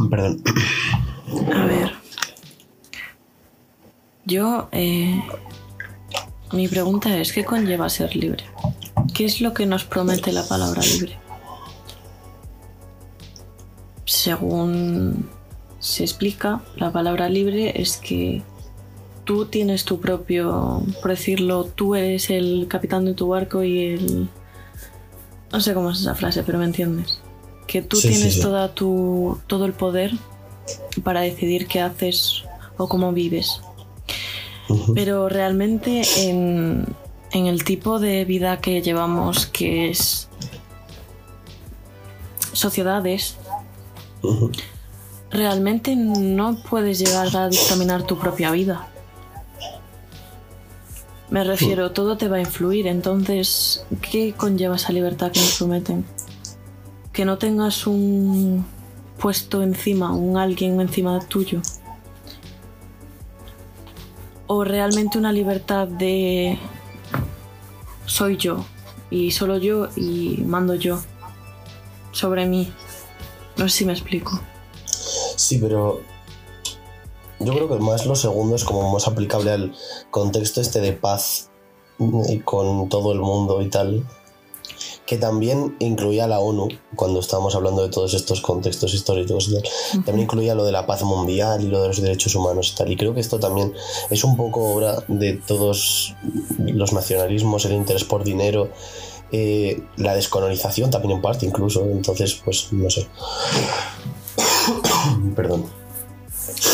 Perdón. 0.09 0.41
A 1.53 1.65
ver. 1.65 1.91
Yo, 4.25 4.69
eh, 4.71 5.21
mi 6.53 6.67
pregunta 6.67 7.17
es, 7.19 7.33
¿qué 7.33 7.43
conlleva 7.43 7.89
ser 7.89 8.15
libre? 8.15 8.45
¿Qué 9.13 9.25
es 9.25 9.41
lo 9.41 9.53
que 9.53 9.65
nos 9.65 9.83
promete 9.83 10.31
la 10.31 10.47
palabra 10.47 10.81
libre? 10.81 11.17
Según 14.05 15.29
se 15.83 16.03
explica, 16.05 16.61
la 16.77 16.93
palabra 16.93 17.27
libre 17.27 17.81
es 17.81 17.97
que 17.97 18.41
tú 19.25 19.47
tienes 19.47 19.83
tu 19.83 19.99
propio, 19.99 20.81
por 21.01 21.11
decirlo, 21.11 21.65
tú 21.65 21.95
eres 21.95 22.29
el 22.29 22.67
capitán 22.69 23.03
de 23.03 23.13
tu 23.13 23.27
barco 23.27 23.63
y 23.63 23.87
el... 23.87 24.29
No 25.51 25.59
sé 25.59 25.73
cómo 25.73 25.91
es 25.91 25.99
esa 25.99 26.15
frase, 26.15 26.41
pero 26.43 26.57
me 26.57 26.63
entiendes. 26.63 27.19
Que 27.67 27.81
tú 27.81 27.99
tienes 27.99 28.39
Toda 28.39 28.73
tu, 28.73 29.37
todo 29.45 29.65
el 29.65 29.73
poder 29.73 30.13
para 31.03 31.19
decidir 31.19 31.67
qué 31.67 31.81
haces 31.81 32.45
o 32.77 32.87
cómo 32.87 33.11
vives. 33.11 33.59
Pero 34.95 35.27
realmente 35.27 36.03
en, 36.17 36.85
en 37.33 37.47
el 37.47 37.65
tipo 37.65 37.99
de 37.99 38.23
vida 38.23 38.61
que 38.61 38.81
llevamos, 38.81 39.47
que 39.47 39.89
es 39.89 40.29
sociedades, 42.53 43.35
realmente 45.33 45.95
no 45.95 46.55
puedes 46.69 46.99
llegar 46.99 47.35
a 47.35 47.49
dictaminar 47.49 48.03
tu 48.03 48.17
propia 48.17 48.51
vida. 48.51 48.87
Me 51.29 51.43
refiero, 51.43 51.91
todo 51.91 52.15
te 52.15 52.27
va 52.27 52.37
a 52.37 52.41
influir, 52.41 52.85
entonces, 52.85 53.83
¿qué 54.11 54.33
conlleva 54.37 54.75
esa 54.75 54.93
libertad 54.93 55.31
que 55.31 55.39
nos 55.39 55.57
prometen? 55.57 56.05
Que 57.11 57.25
no 57.25 57.39
tengas 57.39 57.87
un 57.87 58.63
puesto 59.19 59.63
encima, 59.63 60.13
un 60.13 60.37
alguien 60.37 60.79
encima 60.79 61.19
tuyo. 61.21 61.61
O 64.45 64.63
realmente 64.63 65.17
una 65.17 65.31
libertad 65.31 65.87
de 65.87 66.59
soy 68.05 68.37
yo 68.37 68.63
y 69.09 69.31
solo 69.31 69.57
yo 69.57 69.87
y 69.95 70.43
mando 70.45 70.75
yo 70.75 71.01
sobre 72.11 72.45
mí. 72.45 72.71
No 73.57 73.67
sé 73.69 73.79
si 73.79 73.85
me 73.85 73.93
explico. 73.93 74.39
Sí, 75.43 75.57
pero 75.57 75.99
yo 77.41 77.53
creo 77.53 77.67
que 77.67 77.75
más 77.75 78.05
lo 78.05 78.15
segundo 78.15 78.55
es 78.55 78.63
como 78.63 78.89
más 78.93 79.09
aplicable 79.09 79.51
al 79.51 79.73
contexto 80.09 80.61
este 80.61 80.79
de 80.79 80.93
paz 80.93 81.49
y 82.29 82.39
con 82.39 82.87
todo 82.87 83.11
el 83.11 83.19
mundo 83.19 83.61
y 83.61 83.69
tal, 83.69 84.07
que 85.05 85.17
también 85.17 85.75
incluía 85.79 86.27
la 86.27 86.39
ONU, 86.39 86.69
cuando 86.95 87.19
estábamos 87.19 87.55
hablando 87.55 87.81
de 87.81 87.89
todos 87.89 88.13
estos 88.13 88.39
contextos 88.39 88.93
históricos 88.93 89.49
y 89.49 89.55
tal, 89.55 89.63
también 90.05 90.21
incluía 90.21 90.55
lo 90.55 90.63
de 90.63 90.71
la 90.71 90.85
paz 90.85 91.03
mundial 91.03 91.61
y 91.61 91.67
lo 91.67 91.81
de 91.81 91.89
los 91.89 92.01
derechos 92.01 92.35
humanos 92.35 92.71
y 92.71 92.77
tal. 92.77 92.89
Y 92.89 92.95
creo 92.95 93.13
que 93.13 93.19
esto 93.19 93.37
también 93.37 93.73
es 94.09 94.23
un 94.23 94.37
poco 94.37 94.75
obra 94.75 95.03
de 95.09 95.33
todos 95.33 96.15
los 96.57 96.93
nacionalismos, 96.93 97.65
el 97.65 97.73
interés 97.73 98.05
por 98.05 98.23
dinero, 98.23 98.69
eh, 99.33 99.83
la 99.97 100.15
descolonización 100.15 100.89
también 100.89 101.17
en 101.17 101.21
parte 101.21 101.45
incluso. 101.45 101.83
Entonces, 101.83 102.39
pues 102.45 102.71
no 102.71 102.89
sé. 102.89 103.07
Perdón. 105.35 105.65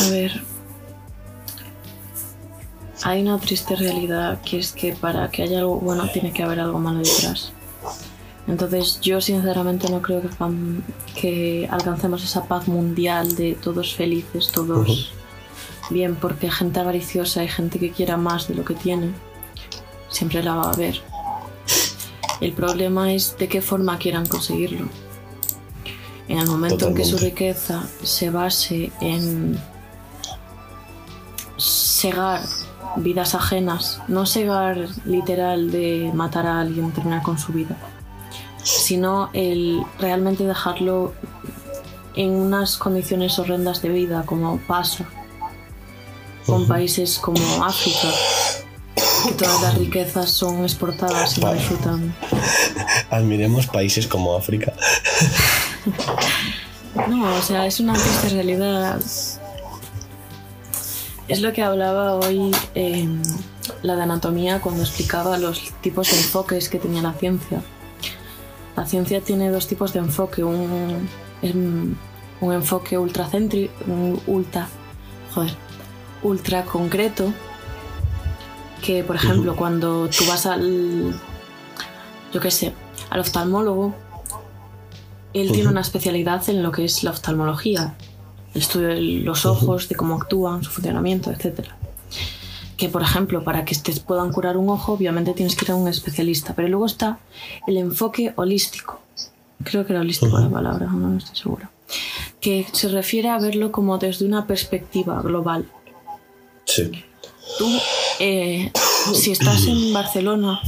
A 0.06 0.10
ver. 0.10 0.43
Hay 3.04 3.21
una 3.21 3.39
triste 3.39 3.75
realidad 3.75 4.41
que 4.41 4.60
es 4.60 4.73
que 4.73 4.93
para 4.93 5.30
que 5.32 5.43
haya 5.43 5.60
algo 5.60 5.78
bueno 5.78 6.10
tiene 6.12 6.34
que 6.34 6.43
haber 6.43 6.60
algo 6.60 6.80
malo 6.80 6.99
detrás. 6.99 7.54
Entonces 8.47 8.99
yo 8.99 9.21
sinceramente 9.21 9.89
no 9.89 10.02
creo 10.02 10.21
que, 10.21 10.30
que 11.15 11.67
alcancemos 11.71 12.23
esa 12.23 12.45
paz 12.45 12.67
mundial 12.67 13.36
de 13.36 13.56
todos 13.56 13.95
felices, 13.95 14.52
todos 14.52 15.13
bien, 15.89 16.15
porque 16.15 16.47
hay 16.47 16.52
gente 16.52 16.80
avariciosa 16.80 17.43
y 17.43 17.47
gente 17.47 17.80
que 17.80 17.91
quiera 17.91 18.17
más 18.17 18.47
de 18.47 18.56
lo 18.56 18.65
que 18.65 18.73
tiene. 18.73 19.12
Siempre 20.10 20.43
la 20.43 20.56
va 20.56 20.63
a 20.63 20.73
haber. 20.73 21.02
El 22.41 22.54
problema 22.54 23.13
es 23.13 23.38
de 23.38 23.47
qué 23.47 23.62
forma 23.62 23.97
quieran 23.97 24.25
conseguirlo. 24.25 24.88
En 26.29 26.37
el 26.37 26.47
momento 26.47 26.87
en 26.87 26.95
que 26.95 27.03
su 27.03 27.17
riqueza 27.17 27.83
se 28.03 28.29
base 28.29 28.91
en 29.01 29.59
segar 31.57 32.41
vidas 32.97 33.33
ajenas, 33.33 33.99
no 34.07 34.27
segar 34.27 34.87
literal 35.05 35.71
de 35.71 36.11
matar 36.13 36.45
a 36.45 36.61
alguien, 36.61 36.91
terminar 36.91 37.23
con 37.23 37.39
su 37.39 37.51
vida, 37.51 37.75
sino 38.63 39.31
el 39.33 39.81
realmente 39.99 40.43
dejarlo 40.45 41.13
en 42.15 42.29
unas 42.31 42.77
condiciones 42.77 43.39
horrendas 43.39 43.81
de 43.81 43.89
vida, 43.89 44.23
como 44.25 44.59
pasa 44.59 45.09
con 46.45 46.67
países 46.67 47.17
como 47.17 47.63
África, 47.63 48.07
que 49.25 49.33
todas 49.33 49.61
las 49.61 49.77
riquezas 49.79 50.29
son 50.29 50.63
exportadas 50.63 51.37
y 51.37 51.41
no 51.41 51.53
disfrutan. 51.53 52.15
Admiremos 53.09 53.65
países 53.65 54.07
como 54.07 54.35
África. 54.35 54.73
No, 57.07 57.35
o 57.35 57.41
sea, 57.41 57.65
es 57.65 57.79
una 57.79 57.93
triste 57.93 58.29
realidad. 58.29 58.99
Es 61.27 61.41
lo 61.41 61.53
que 61.53 61.61
hablaba 61.61 62.15
hoy 62.15 62.51
en 62.73 63.21
la 63.83 63.95
de 63.95 64.01
anatomía 64.01 64.59
cuando 64.61 64.81
explicaba 64.81 65.37
los 65.37 65.71
tipos 65.81 66.09
de 66.09 66.17
enfoques 66.17 66.69
que 66.69 66.79
tenía 66.79 67.01
la 67.01 67.13
ciencia. 67.13 67.61
La 68.75 68.85
ciencia 68.85 69.21
tiene 69.21 69.49
dos 69.51 69.67
tipos 69.67 69.93
de 69.93 69.99
enfoque, 69.99 70.43
un, 70.43 71.07
em, 71.41 71.95
un 72.41 72.53
enfoque 72.53 72.97
ultracentri, 72.97 73.69
un 73.87 74.19
ultra, 74.25 74.67
joder, 75.33 75.53
ultra 76.23 76.65
concreto, 76.65 77.31
que 78.81 79.03
por 79.03 79.15
ejemplo 79.15 79.55
cuando 79.55 80.07
tú 80.09 80.25
vas 80.27 80.45
al, 80.45 81.13
yo 82.33 82.39
qué 82.39 82.51
sé, 82.51 82.73
al 83.09 83.19
oftalmólogo, 83.19 83.93
él 85.41 85.52
tiene 85.52 85.69
una 85.69 85.82
especialidad 85.82 86.47
en 86.49 86.63
lo 86.63 86.71
que 86.71 86.86
es 86.86 87.04
la 87.04 87.12
oftalmología, 87.12 87.95
de 88.54 89.02
los 89.23 89.45
ojos, 89.45 89.89
de 89.89 89.95
cómo 89.95 90.15
actúan, 90.15 90.63
su 90.63 90.71
funcionamiento, 90.71 91.32
etc. 91.32 91.67
Que, 92.78 92.89
por 92.89 93.02
ejemplo, 93.02 93.43
para 93.43 93.65
que 93.65 93.75
te 93.75 93.91
puedan 94.02 94.32
curar 94.32 94.58
un 94.58 94.69
ojo, 94.69 94.93
obviamente 94.93 95.34
tienes 95.34 95.56
que 95.56 95.65
ir 95.65 95.71
a 95.71 95.75
un 95.75 95.88
especialista. 95.88 96.54
Pero 96.56 96.67
luego 96.67 96.86
está 96.86 97.19
el 97.67 97.78
enfoque 97.78 98.34
holístico. 98.36 99.02
Creo 99.63 99.86
que 99.86 99.93
era 99.93 100.02
holístico 100.02 100.39
la 100.39 100.49
palabra, 100.49 100.88
no 100.88 101.17
estoy 101.17 101.36
segura. 101.36 101.69
Que 102.39 102.65
se 102.71 102.88
refiere 102.88 103.30
a 103.30 103.39
verlo 103.39 103.71
como 103.71 103.97
desde 103.97 104.25
una 104.25 104.47
perspectiva 104.47 105.21
global. 105.21 105.69
Sí. 106.65 106.89
Tú, 107.58 107.67
eh, 108.19 108.71
si 109.13 109.32
estás 109.32 109.65
en 109.65 109.91
Barcelona, 109.91 110.62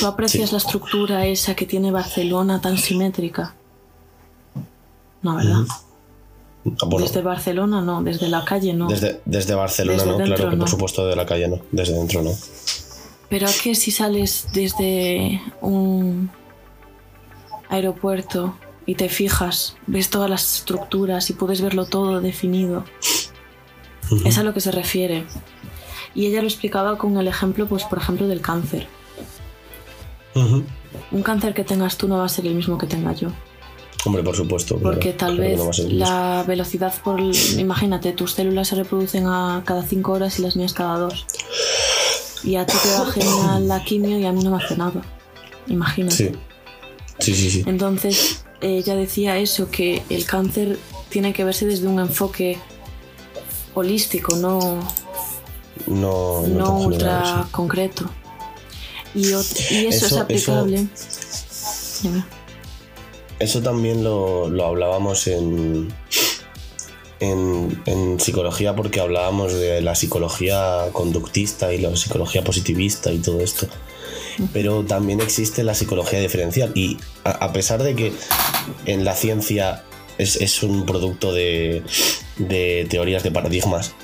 tú 0.00 0.06
aprecias 0.06 0.48
Sí. 0.50 0.54
la 0.54 0.58
estructura 0.58 1.26
esa 1.26 1.54
que 1.54 1.66
tiene 1.66 1.90
Barcelona 1.90 2.60
tan 2.60 2.78
simétrica. 2.78 3.54
No, 5.22 5.36
¿verdad? 5.36 5.62
Ah, 5.68 6.86
bueno, 6.86 7.06
Desde 7.06 7.22
Barcelona 7.22 7.80
no, 7.80 8.02
desde 8.02 8.28
la 8.28 8.44
calle 8.44 8.72
no. 8.74 8.88
desde, 8.88 9.20
desde 9.24 9.54
Barcelona, 9.54 9.96
Desde 9.98 10.10
¿no? 10.12 10.18
dentro, 10.18 10.36
claro 10.36 10.50
que 10.50 10.56
no. 10.56 10.60
por 10.64 10.70
supuesto 10.70 11.06
de 11.06 11.16
la 11.16 11.24
calle 11.26 11.48
no. 11.48 11.60
Desde 11.72 11.94
dentro 11.94 12.22
no. 12.22 12.32
Pero 13.30 13.46
¿a 13.46 13.50
qué 13.62 13.74
si 13.74 13.90
sales 13.90 14.46
desde 14.52 15.40
un 15.60 16.30
aeropuerto 17.68 18.56
y 18.86 18.94
te 18.94 19.08
fijas, 19.08 19.76
ves 19.86 20.08
todas 20.10 20.30
las 20.30 20.58
estructuras 20.58 21.28
y 21.30 21.34
puedes 21.34 21.60
verlo 21.60 21.86
todo 21.86 22.20
definido? 22.20 22.84
Es 24.24 24.38
a 24.38 24.42
lo 24.42 24.54
que 24.54 24.60
se 24.60 24.70
refiere. 24.72 25.26
Y 26.14 26.26
ella 26.26 26.40
lo 26.40 26.48
explicaba 26.48 26.96
con 26.96 27.16
el 27.18 27.28
ejemplo, 27.28 27.66
pues 27.66 27.84
por 27.84 27.98
ejemplo, 27.98 28.26
del 28.26 28.40
cáncer. 28.40 28.88
Un 30.34 31.22
cáncer 31.22 31.54
que 31.54 31.64
tengas 31.64 31.96
tú 31.96 32.08
no 32.08 32.18
va 32.18 32.24
a 32.24 32.28
ser 32.28 32.46
el 32.46 32.54
mismo 32.54 32.78
que 32.78 32.86
tenga 32.86 33.12
yo. 33.12 33.28
Hombre, 34.04 34.22
por 34.22 34.36
supuesto. 34.36 34.78
Porque 34.78 35.12
tal 35.12 35.36
claro 35.36 35.66
vez 35.66 35.80
no 35.80 35.88
la 35.88 36.44
velocidad 36.46 36.94
por... 37.02 37.20
Imagínate, 37.20 38.12
tus 38.12 38.32
células 38.34 38.68
se 38.68 38.76
reproducen 38.76 39.26
a 39.26 39.62
cada 39.64 39.82
5 39.82 40.12
horas 40.12 40.38
y 40.38 40.42
las 40.42 40.54
mías 40.56 40.72
cada 40.72 40.98
2. 40.98 41.26
Y 42.44 42.56
a 42.56 42.64
ti 42.64 42.74
te 42.80 42.90
va 42.96 43.06
genial 43.10 43.68
la 43.68 43.82
quimio 43.82 44.18
y 44.18 44.24
a 44.24 44.32
mí 44.32 44.42
no 44.44 44.50
me 44.50 44.64
hace 44.64 44.76
nada. 44.76 45.02
Imagínate. 45.66 46.16
Sí. 46.16 46.32
Sí, 47.18 47.34
sí, 47.34 47.50
sí. 47.50 47.64
Entonces, 47.66 48.44
ella 48.60 48.94
decía 48.94 49.36
eso, 49.38 49.70
que 49.70 50.02
el 50.08 50.24
cáncer 50.24 50.78
tiene 51.08 51.32
que 51.32 51.44
verse 51.44 51.66
desde 51.66 51.88
un 51.88 51.98
enfoque 51.98 52.58
holístico, 53.74 54.36
no, 54.36 54.78
No, 55.86 56.46
no, 56.46 56.78
ultra 56.78 57.20
general, 57.20 57.44
sí. 57.44 57.50
concreto. 57.50 58.10
Y, 59.14 59.32
eso, 59.86 60.06
es 60.06 60.12
aplicable. 60.12 60.86
Eso 63.38 63.62
también 63.62 64.04
lo, 64.04 64.48
lo 64.48 64.66
hablábamos 64.66 65.26
en, 65.26 65.92
en, 67.20 67.82
en 67.86 68.20
psicología 68.20 68.74
porque 68.74 69.00
hablábamos 69.00 69.52
de 69.52 69.80
la 69.80 69.94
psicología 69.94 70.88
conductista 70.92 71.72
y 71.72 71.78
la 71.78 71.94
psicología 71.96 72.42
positivista 72.42 73.12
y 73.12 73.18
todo 73.18 73.40
esto. 73.40 73.66
Pero 74.52 74.84
también 74.84 75.20
existe 75.20 75.64
la 75.64 75.74
psicología 75.74 76.20
diferencial 76.20 76.72
y 76.74 76.96
a, 77.24 77.30
a 77.30 77.52
pesar 77.52 77.82
de 77.82 77.94
que 77.94 78.12
en 78.86 79.04
la 79.04 79.14
ciencia 79.14 79.84
es, 80.18 80.36
es 80.36 80.62
un 80.62 80.84
producto 80.84 81.32
de, 81.32 81.82
de 82.36 82.86
teorías 82.90 83.22
de 83.22 83.30
paradigmas, 83.30 83.94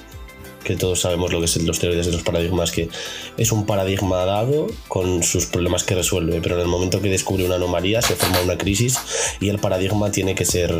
que 0.64 0.76
todos 0.76 1.00
sabemos 1.00 1.32
lo 1.32 1.40
que 1.40 1.46
son 1.46 1.66
los 1.66 1.78
teorías 1.78 2.06
de 2.06 2.12
los 2.12 2.22
paradigmas, 2.22 2.72
que 2.72 2.88
es 3.36 3.52
un 3.52 3.66
paradigma 3.66 4.24
dado 4.24 4.66
con 4.88 5.22
sus 5.22 5.46
problemas 5.46 5.84
que 5.84 5.94
resuelve, 5.94 6.40
pero 6.40 6.56
en 6.56 6.62
el 6.62 6.68
momento 6.68 7.00
que 7.00 7.10
descubre 7.10 7.44
una 7.44 7.56
anomalía 7.56 8.02
se 8.02 8.16
forma 8.16 8.40
una 8.40 8.58
crisis 8.58 8.98
y 9.40 9.48
el 9.48 9.58
paradigma 9.58 10.10
tiene 10.10 10.34
que 10.34 10.44
ser 10.44 10.74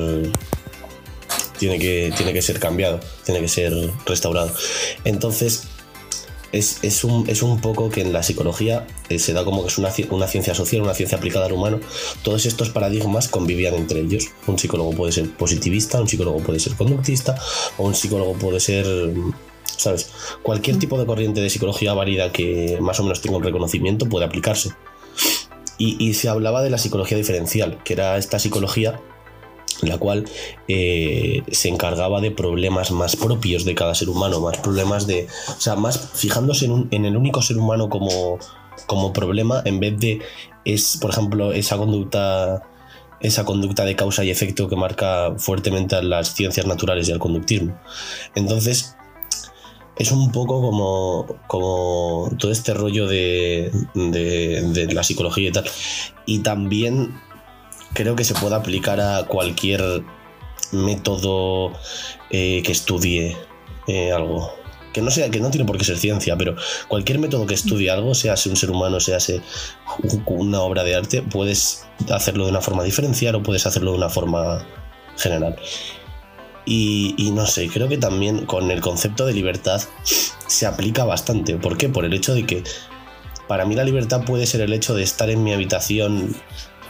tiene 1.59 1.79
que, 1.79 2.13
tiene 2.17 2.33
que 2.33 2.43
ser 2.43 2.59
cambiado, 2.59 3.01
tiene 3.25 3.41
que 3.41 3.49
ser 3.49 3.73
restaurado. 4.07 4.53
Entonces, 5.05 5.69
es, 6.55 6.79
es 6.83 7.05
un, 7.05 7.29
es 7.29 7.43
un 7.43 7.61
poco 7.61 7.91
que 7.91 8.01
en 8.01 8.13
la 8.13 8.23
psicología 8.23 8.87
eh, 9.09 9.19
se 9.19 9.33
da 9.33 9.45
como 9.45 9.63
que 9.63 9.69
es 9.69 9.79
una, 9.79 9.93
una 10.11 10.29
ciencia 10.29 10.55
social, 10.55 10.83
una 10.83 10.95
ciencia 10.95 11.19
aplicada 11.19 11.47
al 11.47 11.53
humano. 11.53 11.81
Todos 12.23 12.47
estos 12.47 12.71
paradigmas 12.71 13.29
convivían 13.29 13.75
entre 13.75 14.01
ellos. 14.01 14.29
Un 14.47 14.59
psicólogo 14.59 14.93
puede 14.93 15.13
ser 15.13 15.31
positivista, 15.31 16.01
un 16.01 16.09
psicólogo 16.09 16.39
puede 16.39 16.61
ser 16.61 16.75
conductista, 16.75 17.37
o 17.77 17.85
un 17.85 17.95
psicólogo 17.95 18.35
puede 18.35 18.61
ser, 18.61 18.87
¿sabes? 19.65 20.11
Cualquier 20.43 20.79
tipo 20.79 20.99
de 20.99 21.07
corriente 21.07 21.41
de 21.41 21.51
psicología 21.51 21.95
válida 21.95 22.33
que 22.33 22.79
más 22.81 23.01
o 23.01 23.03
menos 23.03 23.21
tenga 23.21 23.37
un 23.37 23.43
reconocimiento 23.43 24.09
puede 24.09 24.25
aplicarse. 24.25 24.73
Y, 25.79 25.97
y 26.05 26.15
se 26.15 26.29
hablaba 26.29 26.63
de 26.63 26.71
la 26.71 26.79
psicología 26.79 27.19
diferencial, 27.19 27.83
que 27.83 27.95
era 27.95 28.17
esta 28.17 28.39
psicología 28.39 29.01
la 29.83 29.99
cual 29.99 30.25
eh, 30.69 31.43
se 31.51 31.69
encargaba 31.69 32.21
de 32.21 32.31
problemas 32.31 32.91
más 32.91 33.17
propios 33.17 33.65
de 33.65 33.75
cada 33.75 33.95
ser 33.95 34.09
humano, 34.09 34.41
más 34.41 34.59
problemas 34.59 35.07
de, 35.07 35.27
o 35.49 35.61
sea, 35.61 35.77
más 35.77 36.11
fijándose 36.15 36.67
en, 36.67 36.89
en 36.91 37.05
el 37.05 37.17
único 37.17 37.43
ser 37.43 37.59
humano 37.59 37.89
como, 37.89 38.39
como 38.87 39.13
problema 39.13 39.63
en 39.65 39.81
vez 39.81 39.99
de, 39.99 40.21
es, 40.65 40.99
por 41.01 41.11
ejemplo, 41.11 41.53
esa 41.53 41.77
conducta, 41.77 42.63
esa 43.21 43.45
conducta 43.45 43.85
de 43.85 43.97
causa 43.97 44.25
y 44.25 44.31
efecto 44.31 44.69
que 44.69 44.77
marca 44.77 45.35
fuertemente 45.39 45.97
a 45.97 46.03
las 46.03 46.35
ciencias 46.35 46.67
naturales 46.67 47.09
y 47.09 47.13
al 47.13 47.19
conductismo. 47.19 47.79
Entonces, 48.35 48.97
es 49.97 50.11
un 50.11 50.33
poco 50.33 50.61
como, 50.61 51.27
como 51.47 52.31
todo 52.39 52.51
este 52.51 52.75
rollo 52.75 53.07
de, 53.07 53.71
de, 53.95 54.63
de 54.73 54.95
la 54.95 55.05
psicología 55.05 55.49
y 55.49 55.53
tal. 55.53 55.65
Y 56.27 56.41
también 56.41 57.15
creo 57.95 58.17
que 58.17 58.25
se 58.25 58.35
puede 58.35 58.57
aplicar 58.57 59.01
a 59.01 59.25
cualquier 59.25 60.03
método 60.73 61.73
eh, 62.31 62.63
que 62.65 62.73
estudie 62.73 63.37
eh, 63.87 64.13
algo. 64.13 64.53
Que 64.93 65.03
no 65.03 65.11
sea, 65.11 65.31
que 65.31 65.41
no 65.41 65.51
tiene 65.51 65.67
por 65.67 65.77
qué 65.77 65.85
ser 65.85 65.99
ciencia, 65.99 66.37
pero 66.37 66.55
cualquier 66.87 67.19
método 67.19 67.47
que 67.47 67.55
estudie 67.55 67.91
algo, 67.91 68.15
sea 68.15 68.35
un 68.47 68.57
ser 68.57 68.71
humano, 68.71 69.01
sea 69.01 69.19
una 70.27 70.61
obra 70.61 70.85
de 70.85 70.95
arte, 70.95 71.23
puedes 71.23 71.85
hacerlo 72.13 72.45
de 72.45 72.51
una 72.51 72.61
forma 72.61 72.85
diferencial 72.85 73.35
o 73.35 73.43
puedes 73.43 73.67
hacerlo 73.67 73.93
de 73.93 73.99
una 73.99 74.09
forma 74.09 74.65
general. 75.17 75.57
Y, 76.67 77.15
y, 77.19 77.31
no 77.31 77.47
sé, 77.47 77.69
creo 77.69 77.89
que 77.89 77.99
también 77.99 78.47
con 78.47 78.71
el 78.71 78.81
concepto 78.81 79.27
de 79.27 79.35
libertad 79.35 79.83
se 80.47 80.67
aplica 80.67 81.05
bastante. 81.05 81.57
¿Por 81.57 81.77
qué? 81.77 81.89
Por 81.89 82.05
el 82.05 82.15
hecho 82.15 82.35
de 82.35 82.47
que 82.47 82.65
para 83.49 83.67
mí 83.67 83.75
la 83.75 83.85
libertad 83.85 84.25
puede 84.25 84.47
ser 84.47 84.63
el 84.63 84.73
hecho 84.73 84.95
de 84.95 85.03
estar 85.03 85.29
en 85.29 85.45
mi 85.45 85.53
habitación 85.53 86.35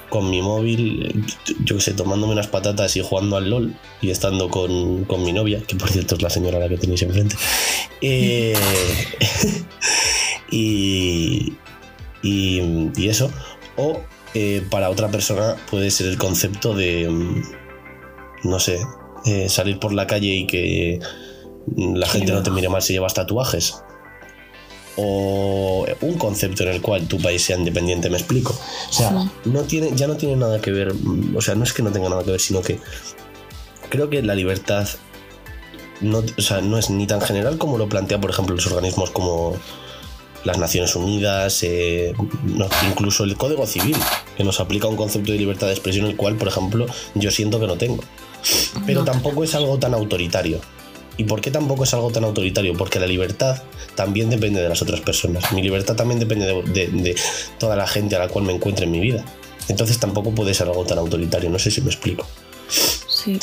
con 0.09 0.31
mi 0.31 0.43
móvil, 0.43 1.25
yo 1.65 1.75
qué 1.75 1.83
sé, 1.83 1.93
tomándome 1.93 2.35
unas 2.35 2.47
patatas 2.47 2.97
y 2.97 3.03
jugando 3.03 3.37
al 3.37 3.51
LOL 3.51 3.75
y 4.01 4.11
estando 4.11 4.49
con, 4.49 5.05
con 5.07 5.25
mi 5.25 5.33
novia, 5.33 5.61
que 5.67 5.75
por 5.75 5.89
cierto 5.89 6.15
es 6.15 6.23
la 6.23 6.31
señora 6.31 6.59
a 6.59 6.61
la 6.61 6.69
que 6.69 6.77
tenéis 6.77 7.03
enfrente. 7.03 7.35
Eh, 8.01 8.55
y, 10.53 11.55
y, 12.23 13.09
eso. 13.09 13.29
O 13.77 14.01
eh, 14.35 14.63
para 14.71 14.89
otra 14.89 15.11
persona 15.11 15.57
puede 15.69 15.91
ser 15.91 16.07
el 16.07 16.17
concepto 16.17 16.75
de, 16.75 17.09
mm, 17.09 17.43
no 18.45 18.61
sé, 18.61 18.79
eh, 19.25 19.49
salir 19.49 19.79
por 19.79 19.93
la 19.93 20.07
calle 20.07 20.35
y 20.35 20.47
que 20.47 21.01
la 21.77 22.07
gente 22.07 22.33
no 22.33 22.43
te 22.43 22.51
mire 22.51 22.69
mal 22.69 22.83
si 22.83 22.93
llevas 22.93 23.15
tatuajes 23.15 23.75
o 24.97 25.87
un 26.01 26.15
concepto 26.19 26.63
en 26.63 26.69
el 26.71 26.81
cual 26.81 27.07
tu 27.09 27.19
país 27.21 27.43
sea 27.43 27.57
independiente, 27.57 28.11
me 28.11 28.17
explico. 28.17 28.55
O 28.91 28.93
sea, 28.93 29.31
no 29.45 29.63
tiene, 29.63 29.91
ya 29.95 30.07
no 30.07 30.17
tiene 30.17 30.37
nada 30.37 30.61
que 30.61 30.71
ver, 30.71 30.95
o 31.35 31.41
sea, 31.41 31.55
no 31.55 31.65
es 31.65 31.73
que 31.73 31.83
no 31.83 31.91
tenga 31.91 32.09
nada 32.09 32.23
que 32.23 32.31
ver, 32.31 32.41
sino 32.41 32.63
que 32.63 32.79
creo 33.89 34.09
que 34.09 34.23
la 34.23 34.35
libertad 34.35 34.89
no, 36.01 36.23
no 36.63 36.79
es 36.79 36.91
ni 36.91 37.07
tan 37.07 37.21
general 37.21 37.59
como 37.59 37.79
lo 37.79 37.89
plantea, 37.89 38.21
por 38.21 38.31
ejemplo, 38.31 38.55
los 38.55 38.67
organismos 38.67 39.11
como 39.11 39.57
las 40.45 40.59
Naciones 40.59 40.95
Unidas, 40.95 41.63
eh, 41.63 42.15
incluso 42.89 43.25
el 43.25 43.37
Código 43.37 43.67
Civil, 43.67 43.97
que 44.37 44.45
nos 44.45 44.61
aplica 44.61 44.87
un 44.87 44.97
concepto 44.97 45.33
de 45.33 45.39
libertad 45.39 45.69
de 45.69 45.73
expresión, 45.73 46.07
el 46.07 46.17
cual, 46.17 46.37
por 46.37 46.49
ejemplo, 46.49 46.87
yo 47.15 47.31
siento 47.31 47.59
que 47.59 47.67
no 47.67 47.77
tengo. 47.77 48.05
Pero 48.87 49.05
tampoco 49.05 49.45
es 49.45 49.55
algo 49.55 49.79
tan 49.79 49.95
autoritario. 49.95 50.61
¿Y 51.17 51.25
por 51.25 51.41
qué 51.41 51.51
tampoco 51.51 51.85
es 51.85 51.95
algo 51.95 52.11
tan 52.11 52.25
autoritario? 52.25 52.75
Porque 52.77 52.99
la 52.99 53.07
libertad 53.07 53.63
también 53.95 54.31
depende 54.31 54.61
de 54.61 54.69
las 54.69 54.83
otras 54.83 55.01
personas. 55.01 55.53
Mi 55.53 55.63
libertad 55.63 55.95
también 55.95 56.19
depende 56.19 56.47
de, 56.47 57.17
toda 57.59 57.77
la 57.77 57.87
gente 57.87 58.17
a 58.17 58.19
la 58.19 58.29
cual 58.29 58.45
me 58.45 58.53
encuentre 58.53 58.87
en 58.87 58.91
mi 58.91 59.01
vida. 59.01 59.25
Entonces 59.69 59.99
tampoco 59.99 60.33
puede 60.33 60.55
ser 60.55 60.67
algo 60.67 60.85
tan 60.85 60.99
autoritario. 60.99 61.51
No 61.51 61.59
sé 61.59 61.71
si 61.71 61.81
me 61.81 61.89
explico. 61.89 62.27
Sí. 63.09 63.39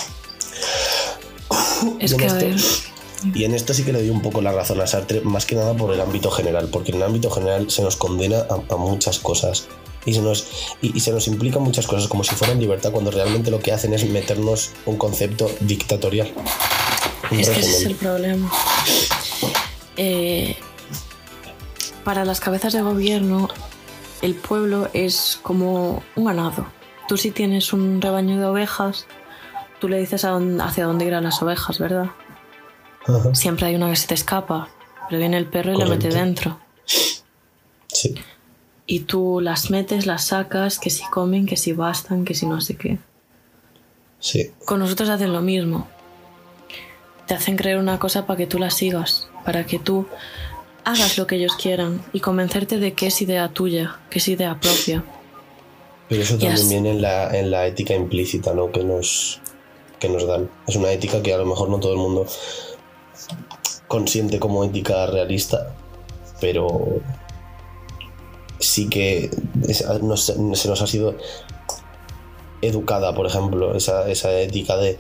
es 2.00 2.14
que 2.14 2.26
a 2.26 2.40
Y 3.34 3.46
en 3.46 3.54
esto 3.54 3.74
sí 3.74 3.84
que 3.84 3.94
le 3.94 4.00
doy 4.00 4.10
un 4.10 4.22
poco 4.22 4.42
la 4.42 4.52
razón 4.52 4.82
a 4.82 4.88
Sartre, 4.88 5.22
más 5.22 5.46
que 5.46 5.56
nada 5.56 5.74
por 5.74 5.94
el 5.94 6.02
ámbito 6.02 6.30
general, 6.30 6.68
porque 6.72 6.92
en 6.92 6.98
el 6.98 7.04
ámbito 7.04 7.32
general 7.32 7.72
se 7.72 7.82
nos 7.84 7.96
condena 7.96 8.46
a, 8.50 8.76
muchas 8.76 9.20
cosas 9.20 9.68
y 10.06 10.14
se, 10.14 10.22
nos, 10.22 10.76
y, 10.82 11.00
se 11.00 11.12
nos 11.12 11.28
implica 11.28 11.60
muchas 11.60 11.88
cosas 11.88 12.08
como 12.08 12.24
si 12.24 12.36
fueran 12.36 12.60
libertad, 12.60 12.92
cuando 12.92 13.12
realmente 13.12 13.52
lo 13.52 13.60
que 13.60 13.72
hacen 13.72 13.94
es 13.94 14.06
meternos 14.10 14.72
un 14.86 14.98
concepto 14.98 15.52
dictatorial. 15.60 16.32
Es 17.32 17.50
que 17.50 17.60
ese 17.60 17.72
es 17.72 17.86
el 17.86 17.96
problema. 17.96 18.52
Eh, 19.98 20.56
para 22.04 22.26
las 22.26 22.40
cabezas 22.40 22.74
de 22.74 22.82
gobierno, 22.82 23.50
el 24.22 24.36
pueblo 24.36 24.90
es 24.94 25.40
como 25.42 26.04
un 26.16 26.26
ganado. 26.26 26.66
Tú 27.08 27.18
si 27.18 27.32
tienes 27.32 27.74
un 27.74 28.02
rebaño 28.02 28.40
de 28.40 28.46
ovejas, 28.46 29.06
tú 29.80 29.88
le 29.88 30.00
dices 30.00 30.26
hacia 30.26 30.86
dónde 30.86 31.06
irán 31.06 31.24
las 31.24 31.42
ovejas, 31.42 31.80
¿verdad? 31.80 32.08
Siempre 33.34 33.68
hay 33.68 33.76
una 33.76 33.90
que 33.90 33.96
se 33.96 34.08
te 34.08 34.14
escapa, 34.14 34.70
pero 35.10 35.20
viene 35.20 35.38
el 35.38 35.46
perro 35.46 35.74
y 35.74 35.78
la 35.78 35.86
mete 35.86 36.10
dentro. 36.10 36.60
Sí. 37.88 38.16
Y 38.92 39.02
tú 39.02 39.40
las 39.42 39.72
metes, 39.72 40.06
las 40.06 40.26
sacas, 40.26 40.78
que 40.78 40.90
si 40.90 41.04
comen, 41.06 41.46
que 41.46 41.56
si 41.56 41.72
bastan, 41.74 42.26
que 42.26 42.34
si 42.34 42.46
no 42.46 42.60
sé 42.60 42.76
qué. 42.76 42.98
Sí. 44.20 44.52
Con 44.66 44.80
nosotros 44.80 45.10
hacen 45.10 45.32
lo 45.32 45.42
mismo 45.42 45.88
te 47.32 47.36
hacen 47.36 47.56
creer 47.56 47.78
una 47.78 47.98
cosa 47.98 48.26
para 48.26 48.36
que 48.36 48.46
tú 48.46 48.60
la 48.60 48.70
sigas, 48.70 49.30
para 49.46 49.66
que 49.66 49.80
tú 49.80 50.06
hagas 50.84 51.18
lo 51.18 51.28
que 51.28 51.38
ellos 51.38 51.56
quieran 51.56 52.04
y 52.12 52.20
convencerte 52.20 52.78
de 52.78 52.92
que 52.92 53.08
es 53.08 53.22
idea 53.22 53.48
tuya, 53.48 54.02
que 54.10 54.20
es 54.20 54.28
idea 54.28 54.60
propia. 54.60 55.06
Pero 56.10 56.24
eso 56.24 56.38
también 56.38 56.68
viene 56.68 56.92
en 56.92 57.02
la, 57.02 57.34
en 57.40 57.50
la 57.50 57.68
ética 57.68 57.96
implícita 57.96 58.54
¿no? 58.54 58.70
que, 58.74 58.84
nos, 58.84 59.40
que 59.98 60.10
nos 60.10 60.28
dan. 60.28 60.50
Es 60.68 60.76
una 60.76 60.92
ética 60.92 61.22
que 61.22 61.34
a 61.34 61.38
lo 61.38 61.46
mejor 61.46 61.70
no 61.70 61.80
todo 61.80 61.94
el 61.94 62.00
mundo 62.00 62.28
consiente 63.88 64.38
como 64.38 64.66
ética 64.66 65.06
realista, 65.06 65.74
pero 66.42 67.00
sí 68.62 68.90
que 68.90 69.30
se 69.72 70.00
nos 70.00 70.82
ha 70.82 70.88
sido 70.88 71.16
educada, 72.62 73.14
por 73.14 73.26
ejemplo, 73.26 73.76
esa, 73.76 74.10
esa 74.10 74.32
ética 74.40 74.78
de 74.78 74.98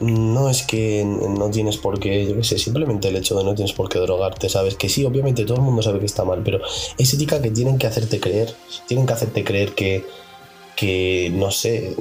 no 0.00 0.48
es 0.48 0.62
que 0.62 1.04
no 1.04 1.50
tienes 1.50 1.76
por 1.76 1.98
qué, 1.98 2.26
yo 2.26 2.36
qué 2.36 2.44
sé, 2.44 2.58
simplemente 2.58 3.08
el 3.08 3.16
hecho 3.16 3.36
de 3.36 3.44
no 3.44 3.54
tienes 3.54 3.72
por 3.72 3.88
qué 3.88 3.98
drogarte, 3.98 4.48
sabes 4.48 4.76
que 4.76 4.88
sí, 4.88 5.04
obviamente 5.04 5.44
todo 5.44 5.56
el 5.56 5.62
mundo 5.62 5.82
sabe 5.82 5.98
que 5.98 6.06
está 6.06 6.24
mal, 6.24 6.42
pero 6.44 6.60
es 6.96 7.14
ética 7.14 7.42
que 7.42 7.50
tienen 7.50 7.78
que 7.78 7.88
hacerte 7.88 8.20
creer, 8.20 8.54
tienen 8.86 9.06
que 9.06 9.12
hacerte 9.12 9.42
creer 9.42 9.74
que, 9.74 10.04
que 10.76 11.32
no 11.34 11.50
sé, 11.50 11.96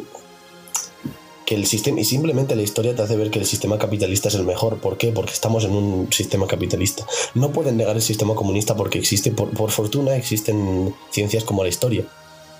que 1.47 1.55
el 1.55 1.65
sistema, 1.65 2.01
y 2.01 2.03
simplemente 2.03 2.57
la 2.57 2.61
historia 2.61 2.93
te 2.93 3.01
hace 3.03 3.15
ver 3.15 3.31
que 3.31 3.39
el 3.39 3.45
sistema 3.45 3.79
capitalista 3.79 4.27
es 4.27 4.35
el 4.35 4.43
mejor. 4.43 4.79
¿Por 4.79 4.97
qué? 4.97 5.13
Porque 5.13 5.31
estamos 5.31 5.63
en 5.63 5.71
un 5.71 6.11
sistema 6.11 6.45
capitalista. 6.45 7.07
No 7.35 7.53
pueden 7.53 7.77
negar 7.77 7.95
el 7.95 8.01
sistema 8.01 8.35
comunista 8.35 8.75
porque 8.75 8.99
existe, 8.99 9.31
por, 9.31 9.51
por 9.51 9.71
fortuna, 9.71 10.17
existen 10.17 10.93
ciencias 11.09 11.45
como 11.45 11.63
la 11.63 11.69
historia. 11.69 12.03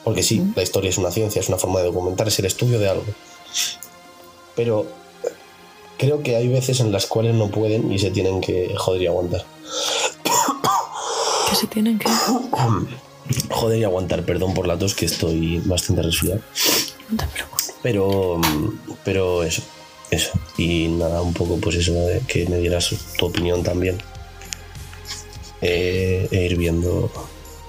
Porque 0.06 0.23
sí, 0.23 0.41
la 0.56 0.63
historia 0.63 0.89
es 0.89 0.97
una 0.97 1.12
ciencia, 1.12 1.41
es 1.41 1.50
una 1.50 1.58
forma 1.58 1.80
de 1.80 1.88
documentar, 1.88 2.30
es 2.30 2.39
el 2.39 2.45
estudio 2.45 2.80
de 2.80 2.88
algo. 2.88 3.04
Pero 4.56 4.86
creo 5.97 6.23
que 6.23 6.38
hay 6.38 6.47
veces 6.47 6.80
en 6.80 6.93
las 6.93 7.08
cuales 7.08 7.36
no 7.36 7.50
pueden 7.50 7.91
y 7.91 8.00
se 8.00 8.10
tienen 8.10 8.39
que 8.39 8.73
joder 8.78 9.02
y 9.02 9.08
aguantar. 9.08 9.45
¿Que 11.50 11.56
se 11.58 11.67
tienen 11.67 12.00
que? 12.00 12.08
joder 13.50 13.80
y 13.80 13.84
aguantar, 13.84 14.23
perdón 14.23 14.54
por 14.54 14.65
la 14.65 14.80
tos 14.80 14.95
que 14.95 15.08
estoy 15.08 15.62
bastante 15.65 16.04
resfriado. 16.04 16.39
No 17.10 17.17
te 17.17 17.28
preocupes. 17.28 17.57
Pero, 17.84 18.42
pero 19.04 19.44
eso, 19.44 19.62
eso. 20.12 20.32
Y 20.58 20.88
nada, 20.88 21.22
un 21.22 21.34
poco 21.34 21.58
pues 21.58 21.76
eso, 21.76 21.94
de 21.94 22.22
que 22.28 22.46
me 22.48 22.58
dieras 22.58 22.94
tu 23.18 23.26
opinión 23.26 23.63
también. 23.63 23.98
Eh, 25.62 26.28
e 26.32 26.46
ir 26.46 26.58
viendo, 26.58 27.12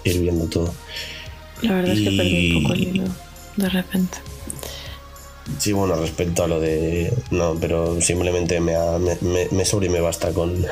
ir 0.04 0.20
viendo 0.20 0.46
todo. 0.46 0.74
La 1.62 1.74
verdad 1.74 1.92
es 1.92 2.00
que 2.00 2.16
perdí 2.16 2.54
un 2.54 2.62
poco 2.62 2.74
el 2.74 2.82
hilo 2.82 3.04
de 3.58 3.68
repente. 3.68 4.18
Sí, 5.58 5.72
bueno, 5.72 5.96
respecto 5.96 6.44
a 6.44 6.46
lo 6.46 6.60
de. 6.60 7.12
No, 7.30 7.56
pero 7.60 8.00
simplemente 8.00 8.60
me, 8.60 8.74
me, 9.20 9.48
me, 9.50 9.64
sobre 9.64 9.86
y 9.86 9.88
me 9.90 10.00
basta 10.00 10.32
con, 10.32 10.64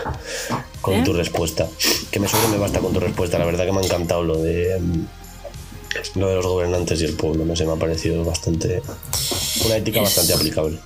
con 0.81 0.94
¿Eh? 0.94 1.03
tu 1.03 1.12
respuesta. 1.12 1.66
Que 2.11 2.20
me 2.20 2.29
sobre 2.29 2.49
y 2.49 2.51
me 2.53 2.59
basta 2.59 2.81
con 2.81 2.92
tu 2.92 3.01
respuesta. 3.01 3.38
La 3.38 3.46
verdad 3.46 3.64
que 3.64 3.72
me 3.72 3.79
ha 3.79 3.85
encantado 3.85 4.22
lo 4.22 4.37
de. 4.37 4.79
Lo 6.14 6.29
de 6.29 6.37
los 6.37 6.46
gobernantes 6.46 7.01
y 7.01 7.05
el 7.05 7.14
pueblo. 7.14 7.44
No 7.44 7.57
sé, 7.57 7.66
me 7.66 7.72
ha 7.72 7.77
parecido 7.77 8.25
bastante. 8.25 8.83
Una 9.64 9.77
ética 9.77 10.03
bastante 10.03 10.35
aplicable. 10.35 10.79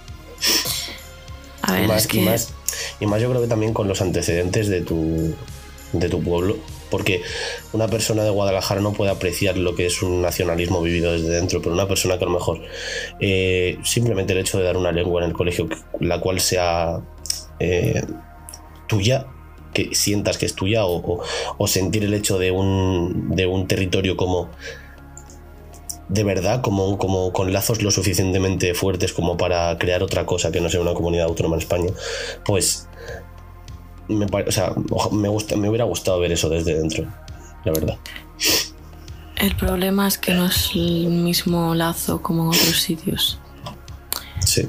A 1.63 1.73
ver, 1.73 1.85
y 1.85 1.89
más, 1.89 2.03
es 2.03 2.07
que... 2.09 2.19
y 2.19 2.21
más, 2.21 2.53
y 3.01 3.07
más 3.07 3.21
yo 3.21 3.29
creo 3.31 3.43
que 3.43 3.49
también 3.49 3.75
con 3.75 3.87
los 3.89 4.01
antecedentes 4.01 4.69
de 4.69 4.81
tu, 4.81 5.35
de 5.93 6.09
tu 6.09 6.23
pueblo 6.23 6.59
porque 6.91 7.23
una 7.73 7.89
persona 7.89 8.25
de 8.25 8.31
Guadalajara 8.31 8.81
no 8.81 8.93
puede 8.93 9.11
apreciar 9.11 9.57
lo 9.57 9.75
que 9.75 9.87
es 9.87 10.03
un 10.03 10.21
nacionalismo 10.21 10.83
vivido 10.83 11.13
desde 11.13 11.31
dentro, 11.31 11.63
pero 11.63 11.75
una 11.75 11.89
persona 11.89 12.19
que 12.19 12.25
a 12.25 12.29
lo 12.29 12.35
mejor 12.35 12.61
eh, 13.21 13.79
simplemente 13.85 14.33
el 14.33 14.41
hecho 14.41 14.59
de 14.59 14.65
dar 14.65 14.77
una 14.77 14.93
lengua 14.93 15.23
en 15.23 15.31
el 15.31 15.35
colegio, 15.35 15.69
la 16.01 16.21
cual 16.21 16.41
sea 16.41 17.01
eh, 17.61 18.03
tuya, 18.89 19.27
que 19.73 19.95
sientas 19.95 20.37
que 20.37 20.47
es 20.47 20.55
tuya, 20.55 20.85
o, 20.85 21.23
sentir 21.67 22.05
el 22.05 22.13
hecho 22.13 22.39
de 22.39 22.51
un, 22.51 23.31
de 23.37 23.47
un 23.47 23.69
territorio 23.69 24.17
como 24.17 24.51
de 26.11 26.25
verdad, 26.25 26.61
como, 26.61 26.99
como 26.99 27.33
con 27.33 27.53
lazos 27.53 27.83
lo 27.83 27.91
suficientemente 27.93 28.75
fuertes 28.75 29.13
como 29.13 29.37
para 29.37 29.79
crear 29.79 30.03
otra 30.03 30.27
cosa 30.27 30.51
que 30.51 30.61
no 30.61 30.69
sea 30.69 30.81
una 30.81 30.93
comunidad 30.93 31.27
autónoma 31.27 31.55
en 31.55 31.63
España, 31.63 31.91
pues 32.45 32.89
me, 34.09 34.27
o 34.27 34.51
sea, 34.51 34.75
me, 35.13 35.29
gusta, 35.29 35.57
me 35.57 35.69
hubiera 35.69 35.85
gustado 35.85 36.19
ver 36.19 36.33
eso 36.33 36.49
desde 36.49 36.75
dentro, 36.75 37.07
la 37.65 37.73
verdad. 37.73 37.97
El 39.37 39.55
problema 39.57 40.09
es 40.09 40.19
que 40.19 40.35
no 40.35 40.47
es 40.47 40.73
el 40.75 41.07
mismo 41.09 41.75
lazo 41.77 42.21
como 42.21 42.43
en 42.43 42.49
otros 42.49 42.81
sitios. 42.81 43.39
Sí. 44.45 44.69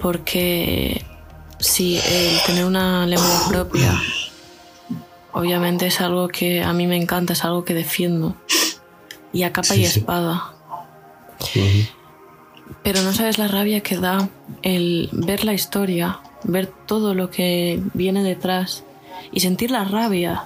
Porque 0.00 1.04
si 1.60 1.98
el 1.98 2.40
tener 2.44 2.64
una 2.64 3.06
lengua 3.06 3.46
propia, 3.48 4.02
obviamente 5.30 5.86
es 5.86 6.00
algo 6.00 6.26
que 6.26 6.62
a 6.62 6.72
mí 6.72 6.88
me 6.88 6.96
encanta, 6.96 7.34
es 7.34 7.44
algo 7.44 7.64
que 7.64 7.72
defiendo. 7.72 8.36
Y 9.32 9.44
a 9.44 9.52
capa 9.52 9.76
y 9.76 9.84
espada. 9.84 10.51
Pero 12.82 13.02
no 13.02 13.12
sabes 13.12 13.38
la 13.38 13.48
rabia 13.48 13.80
que 13.82 13.96
da 13.98 14.28
el 14.62 15.08
ver 15.12 15.44
la 15.44 15.52
historia, 15.54 16.20
ver 16.44 16.66
todo 16.86 17.14
lo 17.14 17.30
que 17.30 17.80
viene 17.94 18.22
detrás 18.22 18.84
y 19.32 19.40
sentir 19.40 19.70
la 19.70 19.84
rabia. 19.84 20.44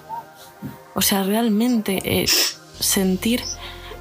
O 0.95 1.03
sea, 1.03 1.23
realmente 1.23 2.23
es 2.23 2.59
sentir 2.81 3.43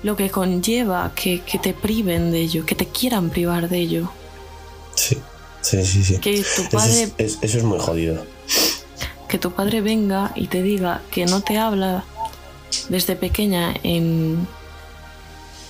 lo 0.03 0.15
que 0.15 0.29
conlleva 0.29 1.11
que, 1.15 1.41
que 1.41 1.57
te 1.59 1.73
priven 1.73 2.31
de 2.31 2.39
ello, 2.41 2.65
que 2.65 2.75
te 2.75 2.87
quieran 2.87 3.29
privar 3.29 3.69
de 3.69 3.79
ello. 3.79 4.11
Sí, 4.95 5.17
sí, 5.61 5.83
sí. 5.85 6.03
sí. 6.03 6.17
Que 6.19 6.43
tu 6.55 6.63
padre 6.69 7.03
es, 7.03 7.13
es- 7.17 7.37
eso 7.41 7.57
es 7.57 7.63
muy 7.63 7.79
jodido. 7.79 8.25
que 9.27 9.37
tu 9.37 9.51
padre 9.51 9.81
venga 9.81 10.31
y 10.35 10.47
te 10.47 10.61
diga 10.61 11.01
que 11.11 11.25
no 11.25 11.41
te 11.41 11.57
habla 11.57 12.03
desde 12.89 13.15
pequeña 13.15 13.73
en, 13.83 14.47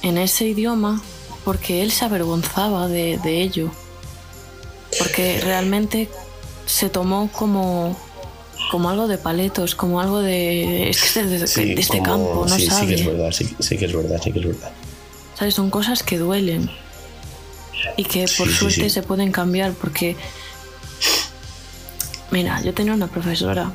en 0.05 0.17
ese 0.17 0.45
idioma 0.45 1.01
porque 1.43 1.81
él 1.81 1.91
se 1.91 2.05
avergonzaba 2.05 2.87
de, 2.87 3.17
de 3.23 3.41
ello. 3.41 3.71
Porque 4.97 5.41
realmente 5.41 6.09
se 6.65 6.89
tomó 6.89 7.29
como, 7.31 7.97
como 8.71 8.89
algo 8.89 9.07
de 9.07 9.17
paletos, 9.17 9.75
como 9.75 9.99
algo 9.99 10.19
de... 10.21 10.89
Es 10.89 11.13
que 11.13 11.23
de, 11.23 11.39
de 11.39 11.47
Sí, 11.47 11.75
este 11.77 11.97
como- 11.99 12.03
campo, 12.29 12.45
no 12.47 12.55
sí, 12.55 12.65
sabe. 12.67 12.81
sí 12.81 12.87
que 12.87 13.01
es 13.01 13.05
verdad, 13.07 13.31
sí, 13.31 13.55
sí 13.59 13.77
que 13.77 13.85
es 13.85 13.93
verdad, 13.93 14.21
sí 14.23 14.31
que 14.31 14.39
es 14.39 14.45
verdad. 14.47 14.71
¿Sabes? 15.37 15.53
Son 15.53 15.69
cosas 15.69 16.01
que 16.01 16.17
duelen. 16.17 16.69
Y 17.97 18.03
que 18.05 18.25
por 18.37 18.49
suerte 18.51 18.89
se 18.89 19.03
pueden 19.03 19.31
cambiar 19.31 19.73
porque... 19.73 20.15
Mira, 22.31 22.61
yo 22.61 22.73
tenía 22.73 22.93
una 22.93 23.07
profesora 23.07 23.71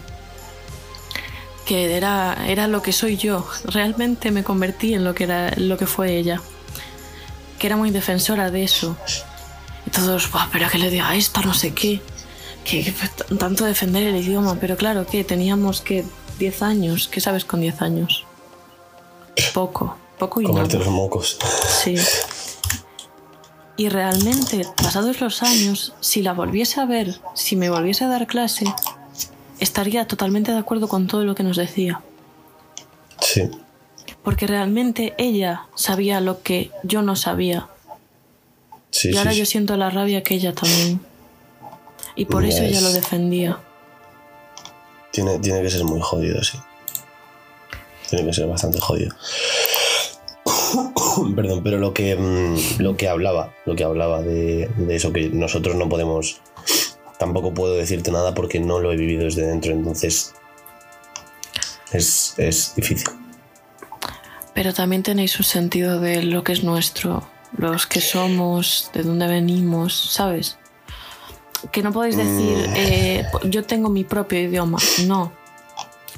que 1.70 1.94
era, 1.96 2.36
era 2.48 2.66
lo 2.66 2.82
que 2.82 2.92
soy 2.92 3.16
yo. 3.16 3.46
Realmente 3.62 4.32
me 4.32 4.42
convertí 4.42 4.92
en 4.92 5.04
lo 5.04 5.14
que, 5.14 5.22
era, 5.22 5.52
lo 5.56 5.78
que 5.78 5.86
fue 5.86 6.16
ella. 6.16 6.42
Que 7.60 7.68
era 7.68 7.76
muy 7.76 7.92
defensora 7.92 8.50
de 8.50 8.64
eso. 8.64 8.96
Y 9.86 9.90
todos, 9.90 10.32
"Buah, 10.32 10.48
pero 10.50 10.68
que 10.68 10.78
le 10.78 10.90
diga 10.90 11.14
esto, 11.14 11.42
no 11.42 11.54
sé 11.54 11.72
qué. 11.72 12.02
Que, 12.64 12.92
tanto 13.38 13.66
defender 13.66 14.02
el 14.02 14.16
idioma. 14.16 14.56
Pero 14.60 14.76
claro, 14.76 15.06
que 15.06 15.22
teníamos 15.22 15.80
que 15.80 16.04
10 16.40 16.60
años. 16.62 17.06
¿Qué 17.06 17.20
sabes 17.20 17.44
con 17.44 17.60
10 17.60 17.80
años? 17.82 18.24
Poco, 19.54 19.96
poco 20.18 20.40
y 20.40 20.46
nada. 20.46 20.54
Comerte 20.54 20.78
los 20.78 20.88
mocos. 20.88 21.38
Sí. 21.84 21.94
Y 23.76 23.88
realmente, 23.90 24.66
pasados 24.74 25.20
los 25.20 25.44
años, 25.44 25.94
si 26.00 26.20
la 26.20 26.32
volviese 26.32 26.80
a 26.80 26.84
ver, 26.84 27.20
si 27.36 27.54
me 27.54 27.70
volviese 27.70 28.02
a 28.06 28.08
dar 28.08 28.26
clase, 28.26 28.64
estaría 29.60 30.06
totalmente 30.06 30.52
de 30.52 30.58
acuerdo 30.58 30.88
con 30.88 31.06
todo 31.06 31.24
lo 31.24 31.34
que 31.34 31.42
nos 31.42 31.56
decía. 31.56 32.00
Sí, 33.20 33.50
Porque 34.24 34.46
realmente 34.46 35.14
ella 35.18 35.66
sabía 35.74 36.20
lo 36.20 36.42
que 36.42 36.70
yo 36.82 37.02
no 37.02 37.16
sabía. 37.16 37.68
sí, 38.90 39.10
y 39.12 39.16
ahora 39.16 39.32
sí. 39.32 39.38
yo 39.38 39.46
siento 39.46 39.76
la 39.76 39.90
rabia 39.90 40.22
que 40.22 40.34
ella 40.34 40.54
también. 40.54 41.00
Y 42.16 42.24
por 42.24 42.44
eso 42.44 42.62
ella 42.62 42.78
es. 42.78 42.82
lo 42.82 42.92
defendía. 42.92 43.58
Tiene, 45.12 45.38
tiene 45.38 45.62
que 45.62 45.70
ser 45.70 45.84
muy 45.84 46.00
jodido, 46.00 46.42
sí. 46.42 46.58
Tiene 48.08 48.26
que 48.26 48.32
ser 48.32 48.46
bastante 48.46 48.80
jodido. 48.80 49.14
Perdón, 51.36 51.62
pero 51.62 51.78
lo 51.78 51.92
que, 51.94 52.16
mm, 52.16 52.80
lo 52.82 52.96
que 52.96 53.08
hablaba, 53.08 53.54
lo 53.66 53.76
que 53.76 53.84
hablaba 53.84 54.22
de, 54.22 54.68
de 54.76 54.96
eso, 54.96 55.12
que 55.12 55.28
nosotros 55.28 55.76
no 55.76 55.88
podemos, 55.88 56.40
tampoco 57.20 57.52
puedo 57.52 57.76
decirte 57.76 58.10
nada 58.10 58.34
porque 58.34 58.58
no 58.58 58.80
lo 58.80 58.90
he 58.92 58.96
vivido 58.96 59.24
desde 59.24 59.46
dentro, 59.46 59.72
entonces 59.72 60.32
es, 61.92 62.34
es 62.38 62.74
difícil. 62.74 63.08
Pero 64.54 64.72
también 64.72 65.02
tenéis 65.02 65.38
un 65.38 65.44
sentido 65.44 66.00
de 66.00 66.22
lo 66.22 66.42
que 66.42 66.52
es 66.52 66.64
nuestro, 66.64 67.28
los 67.58 67.86
que 67.86 68.00
somos, 68.00 68.90
de 68.94 69.02
dónde 69.02 69.26
venimos, 69.26 70.12
¿sabes? 70.12 70.56
Que 71.70 71.82
no 71.82 71.92
podéis 71.92 72.16
decir, 72.16 72.70
eh, 72.74 73.26
yo 73.44 73.64
tengo 73.64 73.90
mi 73.90 74.02
propio 74.02 74.40
idioma, 74.40 74.78
no. 75.06 75.30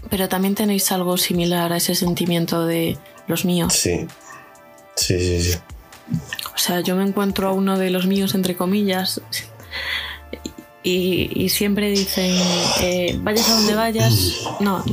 Pero 0.08 0.28
también 0.28 0.54
tenéis 0.54 0.92
algo 0.92 1.16
similar 1.16 1.72
a 1.72 1.78
ese 1.78 1.96
sentimiento 1.96 2.64
de 2.64 2.96
los 3.26 3.44
míos. 3.44 3.72
Sí, 3.72 4.06
sí, 4.94 5.18
sí, 5.18 5.42
sí. 5.42 5.58
O 6.54 6.58
sea, 6.58 6.80
yo 6.80 6.94
me 6.94 7.02
encuentro 7.02 7.48
a 7.48 7.52
uno 7.52 7.76
de 7.76 7.90
los 7.90 8.06
míos, 8.06 8.36
entre 8.36 8.56
comillas, 8.56 9.20
y, 10.82 11.30
y 11.34 11.48
siempre 11.48 11.90
dicen, 11.90 12.34
eh, 12.80 13.18
vayas 13.22 13.48
a 13.50 13.54
donde 13.54 13.74
vayas. 13.74 14.44
No, 14.60 14.84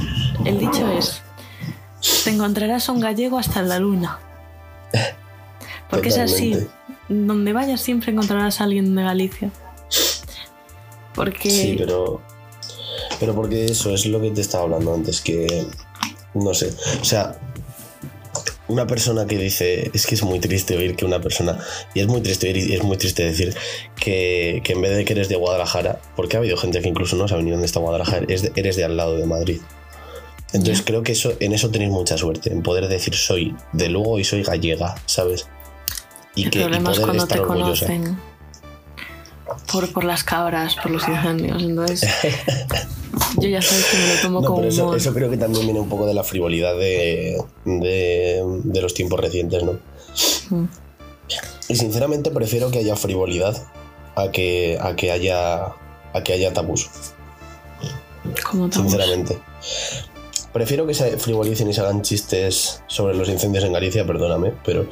el 0.46 0.60
dicho 0.60 0.90
es, 0.92 1.22
te 2.24 2.30
encontrarás 2.30 2.90
a 2.90 2.92
un 2.92 3.00
gallego 3.00 3.38
hasta 3.38 3.62
la 3.62 3.80
luna. 3.80 4.20
Porque 5.90 6.10
es 6.10 6.18
así. 6.18 6.56
Donde 7.08 7.54
vayas 7.54 7.82
siempre 7.82 8.12
encontrarás 8.12 8.62
a 8.62 8.66
alguien 8.66 8.96
de 8.96 9.04
Galicia. 9.04 9.52
Porque... 11.16 11.50
Sí, 11.50 11.76
pero. 11.78 12.22
Pero 13.20 13.36
porque 13.36 13.66
eso 13.66 13.94
es 13.94 14.06
lo 14.06 14.22
que 14.22 14.32
te 14.32 14.42
estaba 14.42 14.66
hablando 14.66 14.94
antes, 14.94 15.20
que. 15.20 15.66
No 16.36 16.54
sé. 16.54 16.72
O 17.02 17.04
sea. 17.04 17.40
Una 18.70 18.88
persona 18.88 19.26
que 19.26 19.38
dice. 19.38 19.92
Es 19.94 20.06
que 20.08 20.16
es 20.16 20.24
muy 20.24 20.40
triste 20.40 20.78
oír 20.78 20.96
que 20.96 21.04
una 21.04 21.20
persona. 21.20 21.60
Y 21.94 22.00
es 22.00 22.08
muy 22.08 22.22
triste 22.22 22.48
oír 22.48 22.58
y 22.58 22.74
es 22.76 22.84
muy 22.84 22.96
triste 22.98 23.24
decir 23.24 23.54
que, 24.00 24.62
que 24.64 24.74
en 24.74 24.82
vez 24.82 24.96
de 24.96 25.04
que 25.06 25.14
eres 25.14 25.28
de 25.28 25.36
Guadalajara. 25.36 26.00
Porque 26.16 26.38
ha 26.38 26.40
habido 26.40 26.56
gente 26.56 26.80
que 26.82 26.88
incluso 26.88 27.16
no 27.18 27.28
sabe 27.28 27.44
ni 27.44 27.52
dónde 27.52 27.66
está 27.66 27.80
Guadalajara. 27.80 28.26
es 28.30 28.44
de- 28.44 28.52
eres 28.56 28.76
de 28.78 28.86
al 28.86 28.96
lado 28.96 29.18
de 29.18 29.26
Madrid. 29.26 29.60
Entonces 30.54 30.82
creo 30.86 31.04
que 31.04 31.12
eso, 31.12 31.34
en 31.40 31.54
eso 31.54 31.70
tenéis 31.70 31.92
mucha 31.92 32.18
suerte. 32.18 32.52
En 32.52 32.64
poder 32.64 32.88
decir 32.88 33.14
soy 33.16 33.56
de 33.74 33.90
Lugo 33.90 34.18
y 34.20 34.24
soy 34.24 34.42
gallega, 34.44 34.96
¿sabes? 35.06 35.48
Y, 36.36 36.46
el 36.46 36.50
que, 36.52 36.60
y 36.60 36.62
es 36.64 36.68
poder 36.80 37.02
cuando 37.02 37.24
estar 37.24 37.40
orgullosa. 37.42 37.86
conocen 37.88 38.18
por, 39.72 39.92
por 39.92 40.04
las 40.04 40.24
cabras, 40.24 40.76
por 40.76 40.92
los 40.92 41.08
incendios. 41.08 41.62
Entonces, 41.62 42.10
yo 43.38 43.50
ya 43.50 43.62
sabes 43.62 43.86
que 43.86 43.98
me 43.98 44.16
lo 44.16 44.22
tomo 44.22 44.42
No, 44.42 44.48
como 44.48 44.62
pero 44.62 44.96
eso, 44.96 45.14
creo 45.14 45.30
que 45.30 45.38
también 45.38 45.66
viene 45.66 45.80
un 45.80 45.90
poco 45.90 46.06
de 46.06 46.14
la 46.14 46.24
frivolidad 46.24 46.76
de, 46.76 47.42
de, 47.66 48.44
de 48.64 48.82
los 48.82 48.94
tiempos 48.94 49.20
recientes, 49.20 49.64
¿no? 49.64 49.74
Mm. 50.50 50.66
Y 51.68 51.76
sinceramente 51.76 52.32
prefiero 52.32 52.72
que 52.72 52.80
haya 52.80 52.96
frivolidad 52.96 53.56
a 54.16 54.32
que, 54.32 54.78
a 54.82 54.96
que 54.96 55.12
haya 55.12 55.74
a 56.12 56.24
que 56.24 56.34
haya 56.34 56.52
tabús, 56.52 56.90
Como 58.50 58.66
estamos. 58.66 58.92
sinceramente. 58.92 59.38
Prefiero 60.54 60.88
que 60.88 60.94
se 60.96 61.18
frivolicen 61.18 61.70
y 61.70 61.74
se 61.74 61.82
hagan 61.82 62.02
chistes 62.02 62.82
sobre 62.88 63.14
los 63.16 63.30
incendios 63.30 63.64
en 63.64 63.72
Galicia, 63.74 64.06
perdóname, 64.08 64.54
pero 64.66 64.88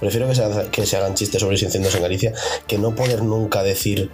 prefiero 0.00 0.26
que 0.28 0.34
se, 0.34 0.42
haga- 0.44 0.70
que 0.70 0.86
se 0.86 0.96
hagan 0.96 1.14
chistes 1.14 1.40
sobre 1.40 1.54
los 1.54 1.62
incendios 1.62 1.94
en 1.94 2.02
Galicia 2.02 2.32
que 2.66 2.78
no 2.78 2.94
poder 2.96 3.22
nunca 3.22 3.62
decir, 3.62 4.10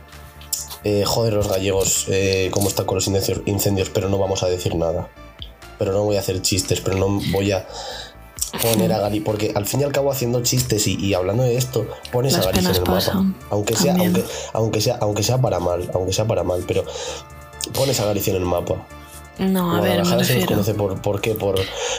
eh, 0.85 1.05
joder, 1.07 1.33
los 1.33 1.49
gallegos, 1.49 2.05
eh, 2.11 2.51
cómo 2.53 2.68
están 2.68 2.85
con 2.85 2.97
los 2.97 3.07
incendios, 3.07 3.40
incendios, 3.47 3.88
pero 3.90 4.09
no 4.11 4.18
vamos 4.18 4.42
a 4.42 4.47
decir 4.49 4.75
nada. 4.75 5.09
Pero 5.79 5.92
no 5.92 6.03
voy 6.05 6.16
a 6.16 6.20
hacer 6.20 6.40
chistes, 6.42 6.81
pero 6.83 6.97
no 6.99 7.20
voy 7.33 7.51
a 7.53 7.66
poner 8.62 8.92
a 8.92 8.99
Galicia, 9.01 9.25
porque 9.25 9.53
al 9.55 9.64
fin 9.66 9.81
y 9.81 9.85
al 9.85 9.92
cabo 9.92 10.12
haciendo 10.12 10.42
chistes 10.42 10.87
y, 10.87 10.97
y 10.97 11.14
hablando 11.14 11.42
de 11.44 11.57
esto, 11.57 11.87
pones 12.12 12.35
Las 12.35 12.42
a 12.47 12.51
Galicia 12.51 12.68
en 12.68 12.75
el 12.77 12.83
mapa. 12.83 13.01
Aunque 13.51 13.75
sea, 13.75 13.94
aunque, 14.05 14.25
aunque 14.53 14.81
sea, 14.83 14.97
aunque 15.01 15.23
sea 15.23 15.38
para 15.38 15.59
mal, 15.61 15.90
aunque 15.94 16.12
sea 16.12 16.27
para 16.27 16.44
mal, 16.44 16.62
pero 16.68 16.85
pones 17.73 17.99
a 18.01 18.05
Galicia 18.05 18.33
en 18.33 18.37
el 18.37 18.44
mapa. 18.44 18.87
No, 19.38 19.75
a 19.75 19.81
ver, 19.81 20.03
me 20.03 20.03
Guadalajara 20.03 20.11
se 20.11 20.16
nos 20.16 20.29
refiero. 20.29 20.49
conoce 20.49 20.75
por, 20.75 21.03
por 21.03 21.20
qué, 21.20 21.35
por, 21.35 21.57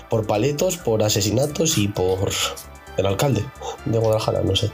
por 0.10 0.26
paletos, 0.26 0.78
por 0.78 1.04
asesinatos 1.04 1.78
y 1.78 1.88
por 1.88 2.32
el 2.98 3.06
alcalde 3.06 3.46
de 3.86 3.98
Guadalajara, 3.98 4.42
no 4.44 4.56
sé. 4.56 4.72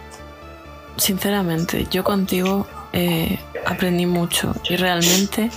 Sinceramente, 0.97 1.87
yo 1.89 2.03
contigo 2.03 2.67
eh, 2.93 3.39
aprendí 3.65 4.05
mucho 4.05 4.53
y 4.69 4.75
realmente 4.75 5.49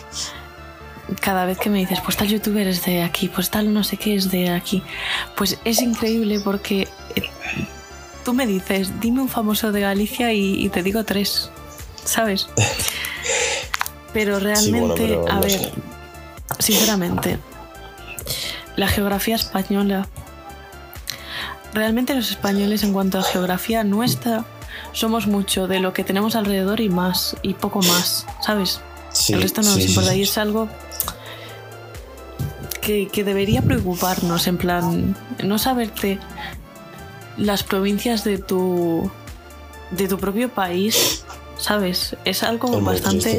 cada 1.20 1.44
vez 1.44 1.58
que 1.58 1.68
me 1.68 1.80
dices, 1.80 2.00
pues 2.02 2.16
tal 2.16 2.28
youtuber 2.28 2.66
es 2.66 2.84
de 2.86 3.02
aquí, 3.02 3.28
pues 3.28 3.50
tal 3.50 3.74
no 3.74 3.84
sé 3.84 3.98
qué 3.98 4.14
es 4.14 4.30
de 4.30 4.48
aquí, 4.50 4.82
pues 5.36 5.58
es 5.64 5.82
increíble 5.82 6.40
porque 6.40 6.88
eh, 7.14 7.22
tú 8.24 8.32
me 8.32 8.46
dices, 8.46 8.98
dime 9.00 9.20
un 9.20 9.28
famoso 9.28 9.70
de 9.72 9.80
Galicia 9.80 10.32
y, 10.32 10.64
y 10.64 10.68
te 10.70 10.82
digo 10.82 11.04
tres, 11.04 11.50
¿sabes? 12.04 12.48
Pero 14.14 14.38
realmente, 14.38 14.78
bueno, 14.78 14.94
pero 14.94 15.28
a 15.28 15.40
ver. 15.40 15.72
Sinceramente, 16.58 17.38
la 18.76 18.88
geografía 18.88 19.36
española, 19.36 20.08
realmente 21.72 22.14
los 22.14 22.30
españoles 22.30 22.82
en 22.84 22.92
cuanto 22.92 23.18
a 23.18 23.22
geografía 23.22 23.84
nuestra, 23.84 24.44
somos 24.92 25.26
mucho 25.26 25.66
de 25.66 25.80
lo 25.80 25.92
que 25.92 26.04
tenemos 26.04 26.36
alrededor 26.36 26.80
y 26.80 26.88
más, 26.88 27.36
y 27.42 27.54
poco 27.54 27.80
más, 27.82 28.26
¿sabes? 28.40 28.80
Sí, 29.10 29.32
el 29.32 29.42
resto 29.42 29.62
no 29.62 29.68
sí, 29.68 29.80
nos 29.80 29.88
importa 29.88 30.10
sí. 30.12 30.18
y 30.18 30.22
es 30.22 30.38
algo 30.38 30.68
que, 32.80 33.08
que 33.08 33.24
debería 33.24 33.62
preocuparnos, 33.62 34.46
en 34.46 34.56
plan, 34.56 35.16
no 35.42 35.58
saberte 35.58 36.18
las 37.36 37.62
provincias 37.62 38.24
de 38.24 38.38
tu, 38.38 39.10
de 39.90 40.08
tu 40.08 40.18
propio 40.18 40.48
país, 40.48 41.24
¿sabes? 41.58 42.16
Es 42.24 42.42
algo 42.42 42.80
bastante 42.80 43.38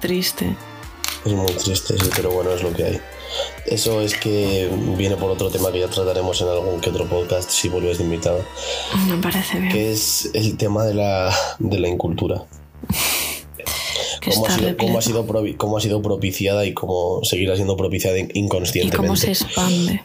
triste. 0.00 0.56
Es 1.24 1.32
muy 1.32 1.52
triste, 1.52 1.94
sí, 1.98 2.10
pero 2.16 2.30
bueno, 2.30 2.50
es 2.52 2.62
lo 2.62 2.72
que 2.72 2.84
hay. 2.84 3.00
eso 3.66 4.00
es 4.00 4.14
que 4.16 4.70
viene 4.96 5.16
por 5.16 5.30
otro 5.30 5.50
tema 5.50 5.70
que 5.70 5.80
ya 5.80 5.88
trataremos 5.88 6.40
en 6.40 6.48
algún 6.48 6.80
que 6.80 6.90
otro 6.90 7.06
podcast 7.08 7.50
si 7.50 7.68
vuelves 7.68 7.98
de 7.98 8.04
invitado. 8.04 8.42
Me 9.08 9.16
parece 9.18 9.58
bien. 9.58 9.70
Que 9.72 9.92
es 9.92 10.30
el 10.34 10.56
tema 10.56 10.84
de 10.84 10.94
la, 10.94 11.34
de 11.58 11.78
la 11.78 11.88
incultura. 11.88 12.44
Cómo 14.24 14.46
ha, 14.46 14.50
sido, 14.50 14.76
cómo, 14.76 14.98
ha 14.98 15.02
sido 15.02 15.26
provi- 15.26 15.56
cómo 15.56 15.78
ha 15.78 15.80
sido 15.80 16.02
propiciada 16.02 16.66
y 16.66 16.74
cómo 16.74 17.20
seguirá 17.24 17.56
siendo 17.56 17.74
propiciada 17.78 18.18
in- 18.18 18.30
y 18.34 18.40
inconscientemente. 18.40 18.96
cómo 18.98 19.16
se 19.16 19.28
expande. 19.30 20.04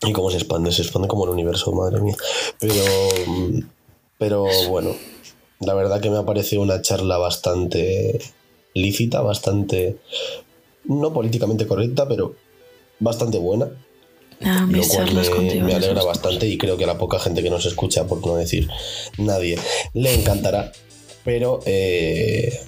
Y 0.00 0.12
cómo 0.12 0.30
se 0.30 0.38
expande, 0.38 0.72
se 0.72 0.80
expande 0.82 1.06
como 1.08 1.24
el 1.24 1.30
universo, 1.30 1.70
madre 1.72 2.00
mía. 2.00 2.16
Pero, 2.58 2.82
pero 4.18 4.46
bueno, 4.70 4.94
la 5.60 5.74
verdad 5.74 6.00
que 6.00 6.08
me 6.08 6.16
ha 6.18 6.24
parecido 6.24 6.62
una 6.62 6.80
charla 6.80 7.18
bastante 7.18 8.20
lícita, 8.74 9.22
bastante, 9.22 9.96
no 10.84 11.12
políticamente 11.12 11.66
correcta, 11.66 12.06
pero 12.06 12.34
bastante 12.98 13.38
buena. 13.38 13.70
Ah, 14.42 14.66
Lo 14.68 14.82
cual 14.86 15.14
me, 15.14 15.74
alegra 15.74 16.02
bastante 16.02 16.46
y 16.48 16.58
creo 16.58 16.76
que 16.76 16.84
a 16.84 16.88
la 16.88 16.98
poca 16.98 17.18
gente 17.18 17.42
que 17.42 17.50
nos 17.50 17.64
escucha, 17.66 18.06
por 18.06 18.26
no 18.26 18.36
decir 18.36 18.68
nadie, 19.16 19.58
le 19.94 20.14
encantará. 20.14 20.72
Pero 21.24 21.60
eh, 21.64 22.60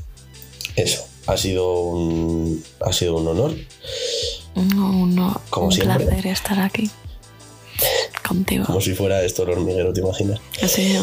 eso, 0.76 1.04
ha 1.26 1.36
sido 1.36 1.80
un, 1.82 2.64
ha 2.80 2.92
sido 2.92 3.16
un 3.16 3.28
honor. 3.28 3.54
No, 4.54 5.07
no, 5.07 5.40
Como 5.50 5.66
un 5.66 5.72
siempre. 5.72 6.07
placer 6.07 6.26
estar 6.28 6.61
aquí 6.61 6.90
contigo. 8.27 8.64
Como 8.66 8.81
si 8.81 8.95
fuera 8.95 9.22
esto 9.22 9.43
el 9.45 9.51
hormiguero, 9.51 9.93
¿te 9.93 10.01
imaginas? 10.01 10.41
Sí, 10.66 10.97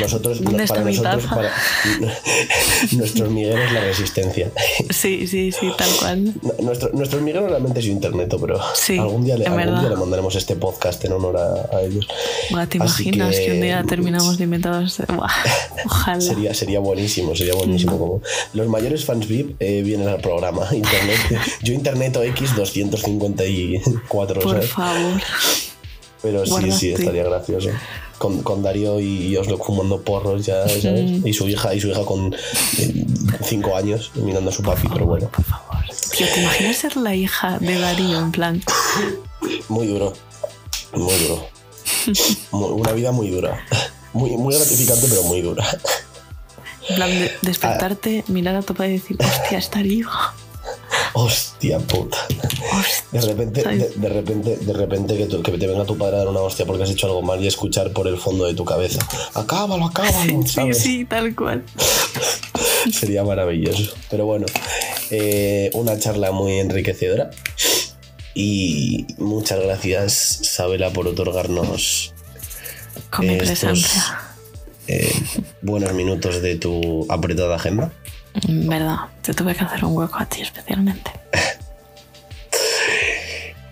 Nosotros, 0.00 0.42
¿Dónde 0.42 0.66
para 0.66 0.80
está 0.80 0.80
mi 0.80 0.96
nosotros, 0.96 1.22
taza? 1.24 1.34
para, 1.34 1.52
nuestro 2.92 3.24
hormiguero 3.26 3.62
es 3.62 3.72
la 3.72 3.80
resistencia. 3.80 4.50
sí, 4.90 5.26
sí, 5.26 5.52
sí, 5.52 5.70
tal 5.76 5.88
cual. 5.98 6.34
Nuestro, 6.62 6.90
nuestro 6.92 7.18
hormiguero 7.18 7.48
realmente 7.48 7.80
es 7.80 7.86
internet, 7.86 8.34
pero 8.40 8.58
Sí, 8.74 8.98
algún, 8.98 9.24
día 9.24 9.36
le, 9.36 9.46
algún 9.46 9.80
día 9.80 9.88
le 9.90 9.96
mandaremos 9.96 10.34
este 10.36 10.56
podcast 10.56 11.04
en 11.04 11.12
honor 11.12 11.36
a, 11.36 11.76
a 11.76 11.82
ellos. 11.82 12.06
Buah, 12.50 12.66
¿Te 12.66 12.78
Así 12.82 13.02
imaginas 13.04 13.36
que... 13.36 13.46
que- 13.46 13.52
un 13.52 13.60
día 13.60 13.84
terminamos 13.88 14.38
de 14.38 14.44
inventados? 14.44 14.98
Buah, 15.08 15.28
ojalá. 15.84 16.20
Sería, 16.20 16.54
sería 16.54 16.80
buenísimo, 16.80 17.34
sería 17.34 17.54
buenísimo. 17.54 17.98
Como 17.98 18.22
los 18.54 18.68
mayores 18.68 19.04
fans 19.04 19.26
VIP 19.28 19.56
eh, 19.60 19.82
vienen 19.84 20.08
al 20.08 20.20
programa. 20.20 20.68
Internet, 20.72 21.18
yo 21.62 21.72
Internet 21.74 22.16
o 22.16 22.22
X 22.22 22.54
254, 22.56 24.40
Por 24.40 24.52
¿sabes? 24.52 24.70
favor. 24.70 25.20
Pero 26.22 26.44
sí, 26.44 26.70
sí, 26.72 26.92
estaría 26.92 27.24
gracioso. 27.24 27.70
Con, 28.18 28.42
con 28.42 28.62
Darío 28.62 29.00
y 29.00 29.34
Oslo 29.38 29.56
fumando 29.56 30.02
porros 30.02 30.44
ya, 30.44 30.68
¿sabes? 30.68 31.24
Y 31.24 31.32
su 31.32 31.48
hija, 31.48 31.74
y 31.74 31.80
su 31.80 31.88
hija 31.88 32.04
con 32.04 32.34
5 33.42 33.76
años 33.76 34.10
mirando 34.14 34.50
a 34.50 34.52
su 34.52 34.62
papi, 34.62 34.88
pero 34.92 35.06
bueno. 35.06 35.30
Por 35.30 35.44
favor. 35.44 35.78
Tío, 36.16 36.26
¿te 36.34 36.42
imaginas 36.42 36.76
ser 36.76 36.96
la 36.98 37.14
hija 37.14 37.58
de 37.58 37.78
Darío? 37.78 38.18
En 38.18 38.30
plan, 38.30 38.62
Muy 39.68 39.86
duro. 39.86 40.12
Muy 40.92 41.14
duro. 41.14 41.48
Una 42.50 42.92
vida 42.92 43.12
muy 43.12 43.30
dura. 43.30 43.64
Muy, 44.12 44.30
muy 44.36 44.54
gratificante, 44.54 45.06
pero 45.08 45.22
muy 45.22 45.40
dura. 45.40 45.64
en 46.88 46.96
plan 46.96 47.10
de 47.10 47.32
despertarte, 47.42 48.24
mirar 48.28 48.56
a 48.56 48.62
tu 48.62 48.74
padre 48.74 48.90
y 48.90 48.98
decir, 48.98 49.16
hostia, 49.20 49.58
es 49.58 49.70
Darío. 49.70 50.08
Hostia 51.14 51.78
puta. 51.80 52.18
De 53.12 53.20
repente, 53.20 53.62
de, 53.64 53.88
de 53.96 54.08
repente, 54.08 54.56
de 54.56 54.72
repente 54.72 55.16
que, 55.16 55.26
tu- 55.26 55.42
que 55.42 55.52
te 55.58 55.66
venga 55.66 55.84
tu 55.84 55.98
padre 55.98 56.16
a 56.16 56.18
dar 56.20 56.28
una 56.28 56.40
hostia 56.40 56.64
porque 56.66 56.84
has 56.84 56.90
hecho 56.90 57.06
algo 57.08 57.22
mal 57.22 57.42
y 57.42 57.46
escuchar 57.48 57.92
por 57.92 58.06
el 58.06 58.16
fondo 58.18 58.46
de 58.46 58.54
tu 58.54 58.64
cabeza. 58.64 59.00
Acábalo, 59.34 59.86
acábalo. 59.86 60.14
Sí, 60.46 60.52
¿sabes? 60.52 60.78
sí, 60.78 61.04
tal 61.04 61.34
cual. 61.34 61.64
Sería 62.92 63.24
maravilloso. 63.24 63.92
Pero 64.10 64.26
bueno, 64.26 64.46
eh, 65.10 65.70
una 65.74 65.98
charla 65.98 66.30
muy 66.32 66.58
enriquecedora. 66.58 67.30
Y 68.34 69.06
muchas 69.18 69.60
gracias, 69.60 70.12
Sabela, 70.42 70.90
por 70.92 71.08
otorgarnos 71.08 72.14
Con 73.10 73.26
mi 73.26 73.32
Estos- 73.34 73.48
presencia. 73.48 74.20
eh, 74.86 75.12
buenos 75.62 75.92
minutos 75.94 76.40
de 76.40 76.54
tu 76.54 77.06
apretada 77.08 77.56
agenda. 77.56 77.92
Verdad, 78.48 78.96
te 79.22 79.34
tuve 79.34 79.54
que 79.54 79.64
hacer 79.64 79.84
un 79.84 79.96
hueco 79.96 80.16
a 80.18 80.26
ti 80.26 80.40
especialmente. 80.42 81.10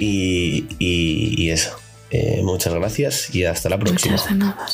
Y, 0.00 0.64
y- 0.78 1.34
y 1.36 1.50
eso. 1.50 1.76
Eh, 2.10 2.40
muchas 2.44 2.72
gracias 2.72 3.34
y 3.34 3.44
hasta 3.44 3.68
la 3.68 3.78
próxima. 3.78 4.12
Muchas 4.12 4.28
de 4.28 4.34
nada. 4.36 4.66